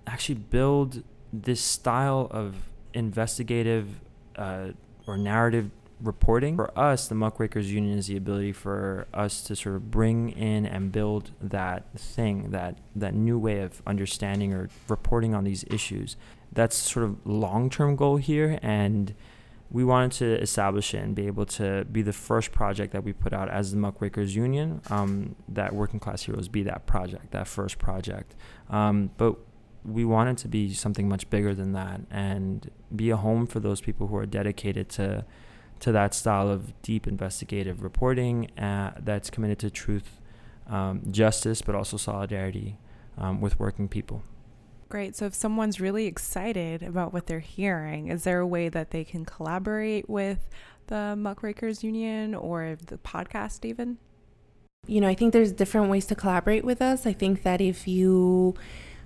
actually 0.07 0.37
build 0.37 1.03
this 1.35 1.61
style 1.61 2.29
of 2.31 2.71
investigative 2.95 4.01
uh, 4.37 4.69
or 5.07 5.19
narrative 5.19 5.71
reporting. 6.01 6.57
For 6.57 6.77
us, 6.79 7.09
the 7.09 7.15
Muckrakers 7.15 7.73
Union 7.73 7.99
is 7.99 8.07
the 8.07 8.17
ability 8.17 8.53
for 8.53 9.07
us 9.15 9.43
to 9.43 9.57
sort 9.57 9.77
of 9.77 9.91
bring 9.91 10.31
in 10.31 10.67
and 10.67 10.93
build 10.93 11.31
that 11.41 11.85
thing, 11.99 12.51
that 12.51 12.79
that 12.95 13.15
new 13.15 13.39
way 13.39 13.61
of 13.61 13.83
understanding 13.87 14.53
or 14.53 14.69
reporting 14.89 15.35
on 15.35 15.45
these 15.45 15.65
issues. 15.71 16.17
That's 16.53 16.77
sort 16.77 17.05
of 17.05 17.27
long-term 17.27 17.97
goal 17.97 18.17
here, 18.17 18.59
and 18.63 19.15
we 19.71 19.85
wanted 19.85 20.13
to 20.13 20.41
establish 20.41 20.95
it 20.95 20.99
and 20.99 21.15
be 21.15 21.27
able 21.27 21.45
to 21.45 21.85
be 21.91 22.03
the 22.03 22.13
first 22.13 22.53
project 22.53 22.93
that 22.93 23.03
we 23.03 23.13
put 23.13 23.33
out 23.33 23.51
as 23.51 23.73
the 23.73 23.77
Muckrakers 23.77 24.35
Union. 24.35 24.81
Um, 24.91 25.35
that 25.49 25.75
Working 25.75 26.01
Class 26.01 26.23
Heroes 26.23 26.49
be 26.49 26.63
that 26.63 26.87
project, 26.87 27.33
that 27.33 27.49
first 27.49 27.79
project. 27.79 28.35
Um, 28.71 29.11
but 29.17 29.37
we 29.85 30.05
wanted 30.05 30.37
to 30.39 30.49
be 30.49 30.73
something 30.75 31.09
much 31.09 31.29
bigger 31.31 31.55
than 31.55 31.73
that 31.73 32.01
and 32.11 32.71
be 32.95 33.11
a 33.11 33.17
home 33.17 33.47
for 33.47 33.61
those 33.61 33.81
people 33.81 34.09
who 34.09 34.17
are 34.17 34.27
dedicated 34.27 34.89
to 34.89 35.25
to 35.81 35.93
that 35.93 36.15
style 36.15 36.49
of 36.49 36.81
deep 36.83 37.07
investigative 37.07 37.83
reporting 37.83 38.51
uh, 38.59 38.93
that's 38.99 39.31
committed 39.31 39.59
to 39.61 39.71
truth, 39.71 40.21
um, 40.69 41.03
justice, 41.11 41.63
but 41.63 41.75
also 41.75 41.97
solidarity 41.97 42.79
um, 43.19 43.41
with 43.41 43.59
working 43.59 43.89
people. 43.89 44.23
Great. 44.89 45.17
So, 45.17 45.27
if 45.27 45.35
someone's 45.35 45.81
really 45.81 46.07
excited 46.07 46.83
about 46.83 47.13
what 47.13 47.27
they're 47.27 47.41
hearing, 47.41 48.09
is 48.09 48.25
there 48.25 48.41
a 48.41 48.47
way 48.47 48.69
that 48.69 48.91
they 48.93 49.05
can 49.05 49.25
collaborate 49.25 50.09
with 50.09 50.49
the 50.87 51.17
Muckrakers 51.17 51.83
Union 51.83 52.35
or 52.35 52.77
the 52.87 52.97
podcast, 52.99 53.65
even? 53.65 53.99
You 54.87 55.01
know, 55.01 55.09
I 55.09 55.15
think 55.15 55.33
there's 55.33 55.51
different 55.51 55.91
ways 55.91 56.07
to 56.07 56.15
collaborate 56.15 56.65
with 56.65 56.81
us. 56.81 57.05
I 57.05 57.13
think 57.13 57.43
that 57.43 57.61
if 57.61 57.89
you 57.89 58.55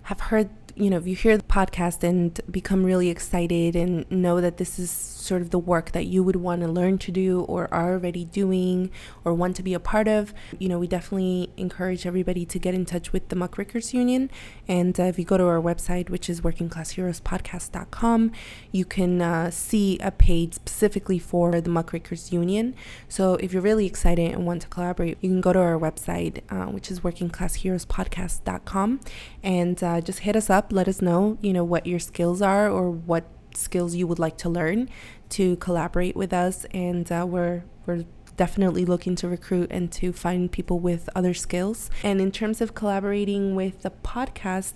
have 0.02 0.20
heard 0.20 0.50
you 0.80 0.90
know, 0.90 0.96
if 0.96 1.06
you 1.06 1.14
hear 1.14 1.36
the 1.36 1.39
podcast 1.50 2.04
and 2.04 2.40
become 2.48 2.84
really 2.84 3.10
excited 3.10 3.74
and 3.74 4.08
know 4.10 4.40
that 4.40 4.58
this 4.58 4.78
is 4.78 4.90
sort 4.90 5.42
of 5.42 5.50
the 5.50 5.58
work 5.58 5.90
that 5.90 6.06
you 6.06 6.22
would 6.22 6.36
want 6.36 6.62
to 6.62 6.68
learn 6.68 6.96
to 6.98 7.10
do 7.10 7.40
or 7.42 7.68
are 7.74 7.94
already 7.94 8.24
doing 8.24 8.88
or 9.24 9.34
want 9.34 9.56
to 9.56 9.62
be 9.62 9.74
a 9.74 9.80
part 9.80 10.06
of, 10.06 10.32
you 10.58 10.68
know, 10.68 10.78
we 10.78 10.86
definitely 10.86 11.50
encourage 11.56 12.06
everybody 12.06 12.46
to 12.46 12.60
get 12.60 12.72
in 12.72 12.84
touch 12.84 13.12
with 13.12 13.28
the 13.28 13.36
Muckrakers 13.36 13.92
Union. 13.92 14.30
And 14.68 15.00
uh, 15.00 15.04
if 15.04 15.18
you 15.18 15.24
go 15.24 15.36
to 15.36 15.44
our 15.44 15.60
website, 15.60 16.08
which 16.08 16.30
is 16.30 16.40
workingclassheroespodcast.com, 16.40 18.32
you 18.70 18.84
can 18.84 19.20
uh, 19.20 19.50
see 19.50 19.98
a 19.98 20.12
page 20.12 20.54
specifically 20.54 21.18
for 21.18 21.60
the 21.60 21.70
Muckrakers 21.70 22.32
Union. 22.32 22.76
So 23.08 23.34
if 23.34 23.52
you're 23.52 23.60
really 23.60 23.86
excited 23.86 24.30
and 24.30 24.46
want 24.46 24.62
to 24.62 24.68
collaborate, 24.68 25.18
you 25.20 25.30
can 25.30 25.40
go 25.40 25.52
to 25.52 25.58
our 25.58 25.76
website, 25.78 26.42
uh, 26.48 26.66
which 26.70 26.92
is 26.92 27.00
workingclassheroespodcast.com, 27.00 29.00
and 29.42 29.82
uh, 29.82 30.00
just 30.00 30.20
hit 30.20 30.36
us 30.36 30.48
up 30.48 30.60
up. 30.60 30.72
Let 30.72 30.88
us 30.88 31.00
know, 31.00 31.38
you 31.40 31.52
know, 31.52 31.64
what 31.64 31.86
your 31.86 31.98
skills 31.98 32.42
are 32.42 32.68
or 32.68 32.90
what 32.90 33.24
skills 33.54 33.94
you 33.94 34.06
would 34.06 34.18
like 34.18 34.36
to 34.38 34.48
learn 34.48 34.88
to 35.30 35.56
collaborate 35.56 36.16
with 36.16 36.32
us. 36.32 36.66
And 36.72 37.10
uh, 37.10 37.26
we're 37.28 37.64
we're 37.86 38.04
definitely 38.36 38.84
looking 38.84 39.14
to 39.16 39.28
recruit 39.28 39.68
and 39.70 39.92
to 39.92 40.12
find 40.12 40.50
people 40.50 40.78
with 40.78 41.08
other 41.14 41.34
skills. 41.34 41.90
And 42.02 42.20
in 42.20 42.32
terms 42.32 42.60
of 42.60 42.74
collaborating 42.74 43.54
with 43.54 43.82
the 43.82 43.90
podcast, 43.90 44.72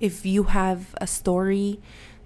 if 0.00 0.26
you 0.26 0.44
have 0.44 0.94
a 1.00 1.06
story 1.06 1.80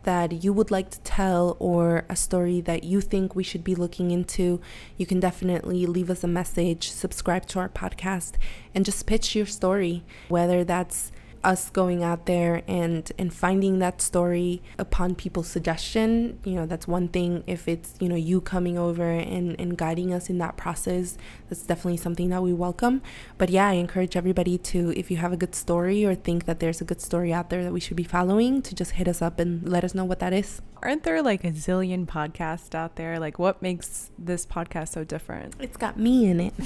that 0.05 0.45
you 0.45 0.53
would 0.53 0.71
like 0.71 0.91
to 0.91 1.01
tell 1.01 1.57
or 1.59 2.05
a 2.09 2.17
story 2.17 2.61
that 2.61 2.85
you 2.85 3.01
think 3.01 3.35
we 3.35 3.43
should 3.43 3.65
be 3.65 3.75
looking 3.75 4.11
into, 4.11 4.61
you 4.97 5.07
can 5.07 5.19
definitely 5.19 5.87
leave 5.87 6.09
us 6.09 6.23
a 6.23 6.29
message, 6.29 6.91
subscribe 6.91 7.47
to 7.47 7.59
our 7.59 7.69
podcast, 7.69 8.35
and 8.75 8.85
just 8.85 9.07
pitch 9.07 9.35
your 9.35 9.47
story, 9.47 10.05
whether 10.29 10.63
that's 10.63 11.11
us 11.45 11.71
going 11.71 12.03
out 12.03 12.27
there 12.27 12.63
and 12.67 13.11
and 13.19 13.33
finding 13.33 13.79
that 13.81 14.01
story 14.01 14.63
upon 14.79 15.15
people's 15.15 15.49
suggestion. 15.49 16.39
You 16.45 16.55
know 16.55 16.67
that's 16.67 16.89
one 16.89 17.09
thing. 17.09 17.45
If 17.47 17.69
it's 17.69 17.95
you 18.01 18.09
know 18.09 18.17
you 18.17 18.41
coming 18.41 18.79
over 18.79 19.11
and 19.11 19.59
and 19.61 19.77
guiding 19.77 20.13
us 20.13 20.31
in 20.31 20.39
that 20.39 20.57
process 20.57 21.17
that's 21.49 21.63
definitely 21.63 21.99
something 21.99 22.31
that 22.31 22.43
we 22.43 22.53
welcome. 22.53 23.03
But 23.39 23.51
yeah 23.51 23.69
i 23.69 23.73
encourage 23.75 24.17
everybody 24.17 24.57
to 24.59 24.93
if 24.97 25.11
you 25.11 25.17
have 25.19 25.33
a 25.33 25.37
good 25.37 25.55
story 25.55 26.05
or 26.05 26.15
think 26.15 26.45
that 26.47 26.61
there's 26.61 26.81
a 26.81 26.85
good 26.85 27.01
story 27.01 27.33
out 27.33 27.51
there 27.51 27.63
that 27.65 27.73
we 27.73 27.81
should 27.81 27.97
be 27.97 28.05
following 28.05 28.63
to 28.63 28.75
just 28.75 28.93
hit 28.93 29.09
us 29.09 29.21
up 29.23 29.39
and 29.39 29.69
let 29.69 29.85
us 29.85 29.95
know 29.95 30.05
what 30.05 30.19
that 30.21 30.33
is. 30.33 30.61
Aren't 30.83 31.03
there 31.05 31.23
like 31.23 31.45
a 31.45 31.51
zillion 31.51 32.07
podcasts 32.07 32.75
out 32.75 32.97
there? 32.97 33.19
Like 33.19 33.39
what 33.39 33.63
makes 33.63 34.11
this 34.19 34.47
podcast 34.47 34.89
so 34.89 35.05
different? 35.05 35.55
It's 35.59 35.77
got 35.77 35.99
me 35.99 36.27
in 36.27 36.41
it. 36.41 36.55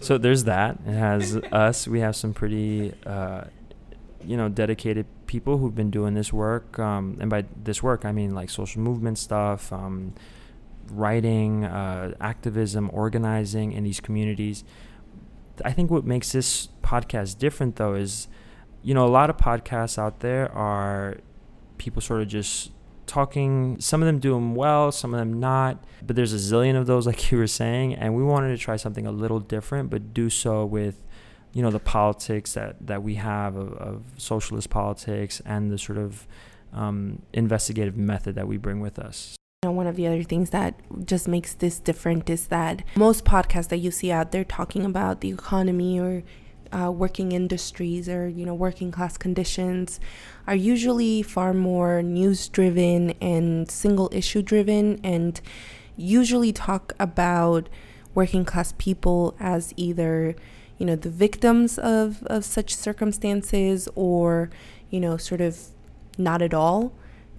So 0.00 0.16
there's 0.16 0.44
that. 0.44 0.78
It 0.86 0.92
has 0.92 1.34
us. 1.50 1.88
We 1.88 1.98
have 2.00 2.14
some 2.14 2.32
pretty 2.32 2.94
uh 3.04 3.44
you 4.28 4.36
know 4.36 4.48
dedicated 4.48 5.06
people 5.26 5.58
who've 5.58 5.74
been 5.74 5.90
doing 5.90 6.14
this 6.14 6.32
work 6.32 6.78
um, 6.78 7.16
and 7.20 7.30
by 7.30 7.44
this 7.64 7.82
work 7.82 8.04
i 8.04 8.12
mean 8.12 8.34
like 8.34 8.50
social 8.50 8.80
movement 8.82 9.18
stuff 9.18 9.72
um, 9.72 10.12
writing 10.90 11.64
uh, 11.64 12.14
activism 12.20 12.90
organizing 12.92 13.72
in 13.72 13.84
these 13.84 14.00
communities. 14.00 14.64
I 15.64 15.72
think 15.72 15.90
what 15.90 16.04
makes 16.04 16.32
this 16.32 16.68
podcast 16.82 17.38
different 17.38 17.76
though 17.76 17.94
is 17.94 18.28
you 18.82 18.94
know 18.94 19.06
a 19.06 19.10
lot 19.10 19.30
of 19.30 19.36
podcasts 19.36 19.98
out 19.98 20.20
there 20.20 20.50
are 20.52 21.18
people 21.78 22.00
sort 22.00 22.22
of 22.22 22.28
just 22.28 22.72
talking. 23.06 23.80
Some 23.80 24.02
of 24.02 24.06
them 24.06 24.18
do 24.18 24.34
them 24.34 24.54
well 24.54 24.92
some 24.92 25.14
of 25.14 25.20
them 25.20 25.40
not 25.40 25.84
but 26.06 26.14
there's 26.16 26.32
a 26.32 26.36
zillion 26.36 26.76
of 26.76 26.86
those 26.86 27.06
like 27.10 27.30
you 27.30 27.38
were 27.38 27.46
saying 27.46 27.94
and 27.94 28.14
we 28.14 28.22
wanted 28.22 28.48
to 28.50 28.58
try 28.58 28.76
something 28.76 29.06
a 29.06 29.12
little 29.12 29.40
different 29.40 29.90
but 29.90 30.14
do 30.14 30.30
so 30.30 30.64
with 30.64 31.04
you 31.52 31.62
know 31.62 31.70
the 31.70 31.80
politics 31.80 32.54
that 32.54 32.76
that 32.86 33.02
we 33.02 33.14
have 33.14 33.56
of, 33.56 33.72
of 33.74 34.02
socialist 34.16 34.70
politics 34.70 35.40
and 35.44 35.70
the 35.70 35.78
sort 35.78 35.98
of 35.98 36.26
um, 36.72 37.22
investigative 37.32 37.96
method 37.96 38.34
that 38.34 38.46
we 38.46 38.56
bring 38.56 38.80
with 38.80 38.98
us. 38.98 39.36
You 39.62 39.70
know, 39.70 39.72
one 39.72 39.86
of 39.86 39.96
the 39.96 40.06
other 40.06 40.22
things 40.22 40.50
that 40.50 40.74
just 41.04 41.26
makes 41.26 41.54
this 41.54 41.80
different 41.80 42.30
is 42.30 42.46
that 42.48 42.84
most 42.94 43.24
podcasts 43.24 43.68
that 43.68 43.78
you 43.78 43.90
see 43.90 44.12
out 44.12 44.30
there 44.30 44.44
talking 44.44 44.84
about 44.84 45.20
the 45.20 45.30
economy 45.30 45.98
or 45.98 46.22
uh, 46.72 46.90
working 46.90 47.32
industries 47.32 48.08
or 48.08 48.28
you 48.28 48.44
know 48.44 48.54
working 48.54 48.90
class 48.90 49.16
conditions 49.16 49.98
are 50.46 50.54
usually 50.54 51.22
far 51.22 51.54
more 51.54 52.02
news 52.02 52.48
driven 52.48 53.10
and 53.20 53.70
single 53.70 54.10
issue 54.12 54.42
driven 54.42 55.00
and 55.02 55.40
usually 55.96 56.52
talk 56.52 56.92
about 56.98 57.68
working 58.14 58.44
class 58.44 58.74
people 58.78 59.34
as 59.40 59.72
either 59.76 60.36
you 60.78 60.86
know 60.86 60.96
the 60.96 61.10
victims 61.10 61.78
of 61.78 62.22
of 62.24 62.44
such 62.44 62.74
circumstances 62.74 63.88
or 63.94 64.50
you 64.90 65.00
know 65.00 65.16
sort 65.16 65.40
of 65.40 65.58
not 66.16 66.42
at 66.42 66.54
all 66.54 66.92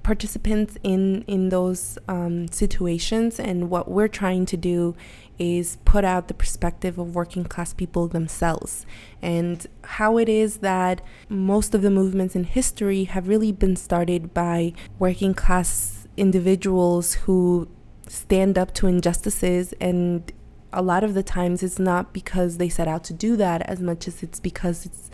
participants 0.03 0.77
in 0.83 1.23
in 1.27 1.49
those 1.49 1.97
um, 2.07 2.47
situations. 2.47 3.39
And 3.39 3.69
what 3.69 3.89
we're 3.89 4.07
trying 4.07 4.45
to 4.47 4.57
do 4.57 4.95
is 5.37 5.77
put 5.85 6.03
out 6.03 6.27
the 6.27 6.33
perspective 6.33 6.97
of 6.97 7.15
working 7.15 7.45
class 7.45 7.73
people 7.73 8.07
themselves. 8.07 8.85
And 9.21 9.65
how 9.83 10.17
it 10.17 10.27
is 10.27 10.57
that 10.57 11.01
most 11.29 11.75
of 11.75 11.81
the 11.81 11.91
movements 11.91 12.35
in 12.35 12.43
history 12.43 13.05
have 13.05 13.27
really 13.27 13.51
been 13.51 13.75
started 13.75 14.33
by 14.33 14.73
working 14.97 15.33
class 15.33 16.07
individuals 16.17 17.13
who 17.25 17.67
stand 18.07 18.57
up 18.57 18.73
to 18.73 18.87
injustices 18.87 19.73
and 19.79 20.31
a 20.71 20.81
lot 20.81 21.03
of 21.03 21.13
the 21.13 21.23
times 21.23 21.63
it's 21.63 21.79
not 21.79 22.13
because 22.13 22.57
they 22.57 22.69
set 22.69 22.87
out 22.87 23.03
to 23.05 23.13
do 23.13 23.35
that 23.35 23.61
as 23.63 23.79
much 23.79 24.07
as 24.07 24.21
it's 24.21 24.39
because 24.39 24.85
it's 24.85 25.09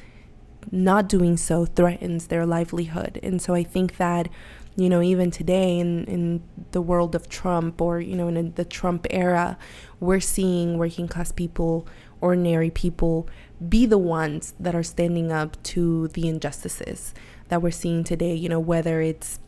not 0.71 1.07
doing 1.07 1.37
so 1.37 1.65
threatens 1.65 2.27
their 2.27 2.45
livelihood. 2.45 3.19
And 3.23 3.41
so 3.41 3.53
I 3.53 3.63
think 3.63 3.97
that, 3.97 4.27
you 4.75 4.89
know, 4.89 5.01
even 5.01 5.31
today 5.31 5.79
in, 5.79 6.03
in 6.05 6.43
the 6.71 6.81
world 6.81 7.15
of 7.15 7.29
Trump 7.29 7.81
or, 7.81 7.99
you 7.99 8.15
know, 8.15 8.27
in 8.27 8.53
the 8.55 8.65
Trump 8.65 9.07
era, 9.09 9.57
we're 9.99 10.19
seeing 10.19 10.77
working 10.77 11.07
class 11.07 11.31
people, 11.31 11.87
ordinary 12.19 12.69
people, 12.69 13.29
be 13.69 13.85
the 13.85 13.97
ones 13.97 14.53
that 14.59 14.75
are 14.75 14.83
standing 14.83 15.31
up 15.31 15.61
to 15.63 16.09
the 16.09 16.27
injustices 16.27 17.13
that 17.47 17.61
we're 17.61 17.71
seeing 17.71 18.03
today, 18.03 18.33
you 18.33 18.49
know, 18.49 18.59
whether 18.59 19.01
it's 19.01 19.39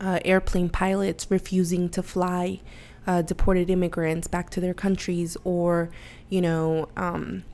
uh, 0.00 0.20
airplane 0.24 0.68
pilots 0.68 1.30
refusing 1.30 1.88
to 1.88 2.02
fly 2.02 2.60
uh, 3.06 3.22
deported 3.22 3.70
immigrants 3.70 4.28
back 4.28 4.50
to 4.50 4.60
their 4.60 4.74
countries 4.74 5.36
or, 5.44 5.90
you 6.28 6.40
know, 6.40 6.88
um, 6.96 7.44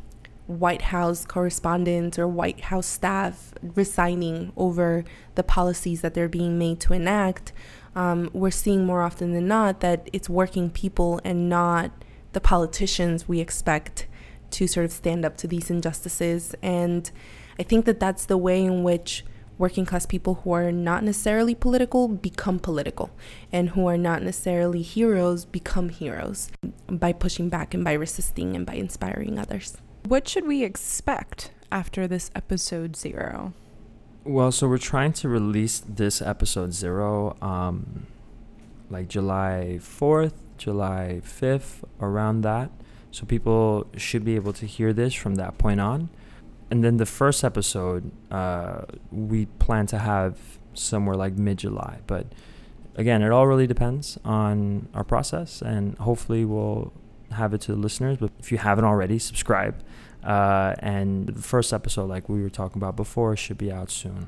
White 0.46 0.82
House 0.82 1.24
correspondents 1.24 2.18
or 2.18 2.26
White 2.26 2.60
House 2.62 2.86
staff 2.86 3.54
resigning 3.62 4.52
over 4.56 5.04
the 5.36 5.42
policies 5.42 6.00
that 6.00 6.14
they're 6.14 6.28
being 6.28 6.58
made 6.58 6.80
to 6.80 6.92
enact, 6.92 7.52
um, 7.94 8.30
we're 8.32 8.50
seeing 8.50 8.84
more 8.84 9.02
often 9.02 9.32
than 9.32 9.46
not 9.46 9.80
that 9.80 10.08
it's 10.12 10.28
working 10.28 10.70
people 10.70 11.20
and 11.24 11.48
not 11.48 11.92
the 12.32 12.40
politicians 12.40 13.28
we 13.28 13.40
expect 13.40 14.06
to 14.50 14.66
sort 14.66 14.84
of 14.84 14.92
stand 14.92 15.24
up 15.24 15.36
to 15.36 15.46
these 15.46 15.70
injustices. 15.70 16.54
And 16.62 17.10
I 17.58 17.62
think 17.62 17.84
that 17.84 18.00
that's 18.00 18.26
the 18.26 18.36
way 18.36 18.64
in 18.64 18.82
which 18.82 19.24
working 19.60 19.84
class 19.84 20.06
people 20.06 20.36
who 20.42 20.52
are 20.52 20.72
not 20.72 21.04
necessarily 21.04 21.54
political 21.54 22.08
become 22.08 22.58
political 22.58 23.10
and 23.52 23.70
who 23.70 23.86
are 23.86 23.98
not 23.98 24.22
necessarily 24.22 24.80
heroes 24.80 25.44
become 25.44 25.90
heroes 25.90 26.50
by 26.88 27.12
pushing 27.12 27.50
back 27.50 27.74
and 27.74 27.84
by 27.84 27.92
resisting 27.92 28.56
and 28.56 28.64
by 28.64 28.72
inspiring 28.72 29.38
others. 29.38 29.76
What 30.08 30.26
should 30.26 30.46
we 30.46 30.64
expect 30.64 31.52
after 31.70 32.08
this 32.08 32.30
episode 32.34 32.96
zero? 32.96 33.52
Well, 34.24 34.50
so 34.50 34.66
we're 34.66 34.78
trying 34.78 35.12
to 35.14 35.28
release 35.28 35.80
this 35.86 36.22
episode 36.22 36.72
zero 36.72 37.36
um, 37.42 38.06
like 38.88 39.08
July 39.08 39.78
4th, 39.78 40.32
July 40.56 41.20
5th, 41.22 41.84
around 42.00 42.40
that. 42.42 42.70
So 43.10 43.26
people 43.26 43.86
should 43.96 44.24
be 44.24 44.36
able 44.36 44.54
to 44.54 44.64
hear 44.64 44.94
this 44.94 45.12
from 45.12 45.34
that 45.34 45.58
point 45.58 45.80
on 45.80 46.08
and 46.70 46.84
then 46.84 46.96
the 46.96 47.06
first 47.06 47.44
episode 47.44 48.10
uh, 48.30 48.82
we 49.10 49.46
plan 49.46 49.86
to 49.86 49.98
have 49.98 50.38
somewhere 50.74 51.16
like 51.16 51.34
mid 51.34 51.58
July, 51.58 51.98
but 52.06 52.26
again, 52.96 53.22
it 53.22 53.30
all 53.30 53.46
really 53.46 53.66
depends 53.66 54.18
on 54.24 54.88
our 54.94 55.04
process, 55.04 55.62
and 55.62 55.96
hopefully 55.98 56.44
we'll 56.44 56.92
have 57.32 57.54
it 57.54 57.60
to 57.62 57.72
the 57.72 57.78
listeners. 57.78 58.18
But 58.18 58.30
if 58.38 58.52
you 58.52 58.58
haven't 58.58 58.84
already, 58.84 59.18
subscribe. 59.18 59.82
Uh, 60.22 60.74
and 60.80 61.28
the 61.28 61.42
first 61.42 61.72
episode, 61.72 62.10
like 62.10 62.28
we 62.28 62.42
were 62.42 62.50
talking 62.50 62.80
about 62.80 62.94
before, 62.96 63.36
should 63.36 63.58
be 63.58 63.72
out 63.72 63.90
soon. 63.90 64.26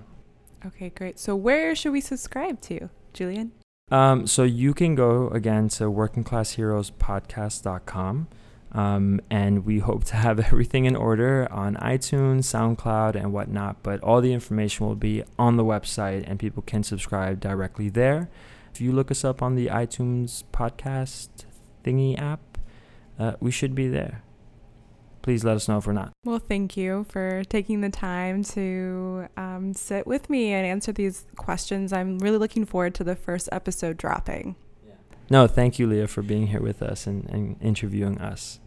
Okay, 0.65 0.91
great. 0.91 1.19
So 1.19 1.35
where 1.37 1.75
should 1.75 1.93
we 1.93 2.01
subscribe 2.01 2.61
to, 2.63 2.89
Julian? 3.13 3.53
Um, 3.91 4.27
so 4.27 4.45
you 4.45 4.73
can 4.73 4.95
go 4.95 5.29
again 5.29 5.69
to 5.71 5.85
workingclassheroespodcast.com. 5.85 8.29
Um, 8.73 9.21
and 9.31 9.67
we 9.67 9.81
hope 9.81 10.05
to 10.05 10.17
have 10.17 10.41
everything 10.47 10.87
in 10.87 10.97
order 10.97 11.47
on 11.51 11.77
iTunes, 11.77 12.45
SoundCloud, 12.45 13.15
and 13.15 13.33
whatnot. 13.33 13.83
But 13.83 14.01
all 14.03 14.21
the 14.21 14.33
information 14.33 14.87
will 14.87 14.97
be 14.97 15.25
on 15.39 15.57
the 15.57 15.65
website, 15.65 16.25
and 16.27 16.39
people 16.39 16.63
can 16.63 16.83
subscribe 16.83 17.41
directly 17.41 17.89
there. 17.89 18.31
If 18.73 18.81
you 18.81 18.93
look 18.93 19.11
us 19.11 19.25
up 19.25 19.43
on 19.43 19.55
the 19.55 19.67
iTunes 19.67 20.45
podcast 20.53 21.29
thingy 21.85 22.19
app, 22.19 22.59
uh, 23.19 23.35
we 23.41 23.51
should 23.51 23.75
be 23.75 23.89
there. 23.89 24.23
Please 25.21 25.45
let 25.45 25.55
us 25.55 25.69
know 25.69 25.79
if 25.79 25.87
we're 25.87 25.93
not. 25.93 26.11
Well, 26.25 26.41
thank 26.41 26.77
you 26.77 27.07
for 27.09 27.45
taking 27.45 27.81
the 27.81 27.91
time 27.91 28.43
to 28.45 29.29
um, 29.37 29.73
sit 29.73 30.05
with 30.05 30.29
me 30.29 30.53
and 30.53 30.67
answer 30.67 30.91
these 30.91 31.27
questions. 31.37 31.93
I'm 31.93 32.19
really 32.19 32.39
looking 32.39 32.65
forward 32.65 32.95
to 32.97 33.05
the 33.05 33.15
first 33.15 33.49
episode 33.53 33.99
dropping. 33.99 34.57
No, 35.33 35.47
thank 35.47 35.79
you, 35.79 35.87
Leah, 35.87 36.09
for 36.09 36.21
being 36.21 36.49
here 36.49 36.61
with 36.61 36.83
us 36.83 37.07
and, 37.07 37.27
and 37.31 37.57
interviewing 37.63 38.21
us. 38.21 38.61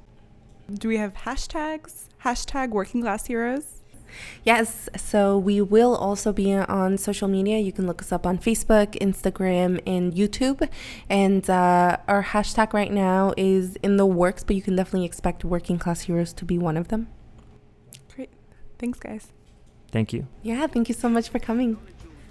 Do 0.73 0.87
we 0.87 0.97
have 0.97 1.13
hashtags? 1.13 2.05
Hashtag 2.23 2.71
Working 2.71 3.03
Class 3.03 3.27
Heroes? 3.27 3.83
Yes, 4.43 4.89
so 4.97 5.37
we 5.37 5.61
will 5.61 5.95
also 5.95 6.33
be 6.33 6.51
on 6.55 6.97
social 6.97 7.27
media. 7.27 7.59
You 7.59 7.71
can 7.71 7.85
look 7.85 8.01
us 8.01 8.11
up 8.11 8.25
on 8.25 8.39
Facebook, 8.39 8.97
Instagram, 8.99 9.79
and 9.85 10.15
YouTube. 10.15 10.67
And 11.07 11.47
uh, 11.47 11.97
our 12.07 12.23
hashtag 12.23 12.73
right 12.73 12.91
now 12.91 13.35
is 13.37 13.75
in 13.83 13.97
the 13.97 14.07
works, 14.07 14.43
but 14.43 14.55
you 14.55 14.63
can 14.63 14.75
definitely 14.75 15.05
expect 15.05 15.45
Working 15.45 15.77
Class 15.77 16.01
Heroes 16.01 16.33
to 16.33 16.45
be 16.45 16.57
one 16.57 16.77
of 16.77 16.87
them. 16.87 17.09
Great. 18.15 18.31
Thanks, 18.79 18.97
guys. 18.97 19.31
Thank 19.91 20.13
you. 20.13 20.25
Yeah, 20.41 20.65
thank 20.65 20.89
you 20.89 20.95
so 20.95 21.09
much 21.09 21.29
for 21.29 21.37
coming. 21.37 21.77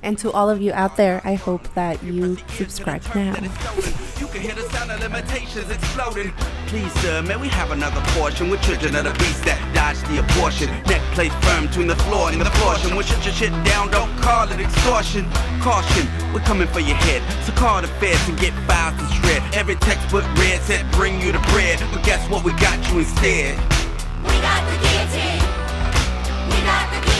And 0.04 0.18
to 0.18 0.30
all 0.32 0.50
of 0.50 0.60
you 0.60 0.70
out 0.74 0.98
there, 0.98 1.22
I 1.24 1.32
hope 1.32 1.66
that 1.72 2.02
you 2.02 2.36
subscribe 2.48 3.02
now. 3.14 3.32
You 4.20 4.26
can 4.28 4.42
hear 4.42 4.54
the 4.54 4.68
sound 4.68 4.90
of 4.90 5.00
limitations 5.00 5.70
exploding. 5.70 6.30
Please, 6.66 6.92
sir, 7.00 7.22
may 7.22 7.36
we 7.36 7.48
have 7.48 7.70
another 7.70 8.02
portion 8.12 8.50
with 8.50 8.60
children 8.60 8.94
of 8.96 9.04
the 9.04 9.14
beast 9.18 9.42
that 9.48 9.56
dodge 9.72 9.96
the 10.12 10.20
abortion. 10.20 10.68
Neck 10.84 11.00
placed 11.16 11.32
firm 11.40 11.68
between 11.68 11.86
the 11.86 11.96
floor 12.04 12.28
and 12.28 12.38
the 12.42 12.52
portion. 12.60 12.94
When 12.94 13.06
shut 13.06 13.24
your 13.24 13.32
shit 13.32 13.50
down, 13.64 13.90
don't 13.90 14.12
call 14.20 14.44
it 14.52 14.60
extortion. 14.60 15.24
Caution, 15.64 16.04
we're 16.34 16.44
coming 16.44 16.68
for 16.68 16.80
your 16.80 17.00
head. 17.08 17.24
So 17.48 17.52
call 17.52 17.80
the 17.80 17.88
feds 17.96 18.20
and 18.28 18.38
get 18.38 18.52
files 18.68 19.00
to 19.00 19.08
shred. 19.16 19.40
Every 19.54 19.76
textbook 19.76 20.28
read 20.36 20.60
said 20.68 20.84
bring 20.92 21.18
you 21.18 21.32
the 21.32 21.40
bread. 21.48 21.80
But 21.90 22.04
guess 22.04 22.20
what? 22.28 22.44
We 22.44 22.52
got 22.60 22.76
you 22.92 23.00
instead. 23.00 23.56
We 24.20 24.36
got 24.44 24.60
the 24.68 24.76
guillotine. 24.84 25.40
We 26.52 26.60
got 26.60 27.13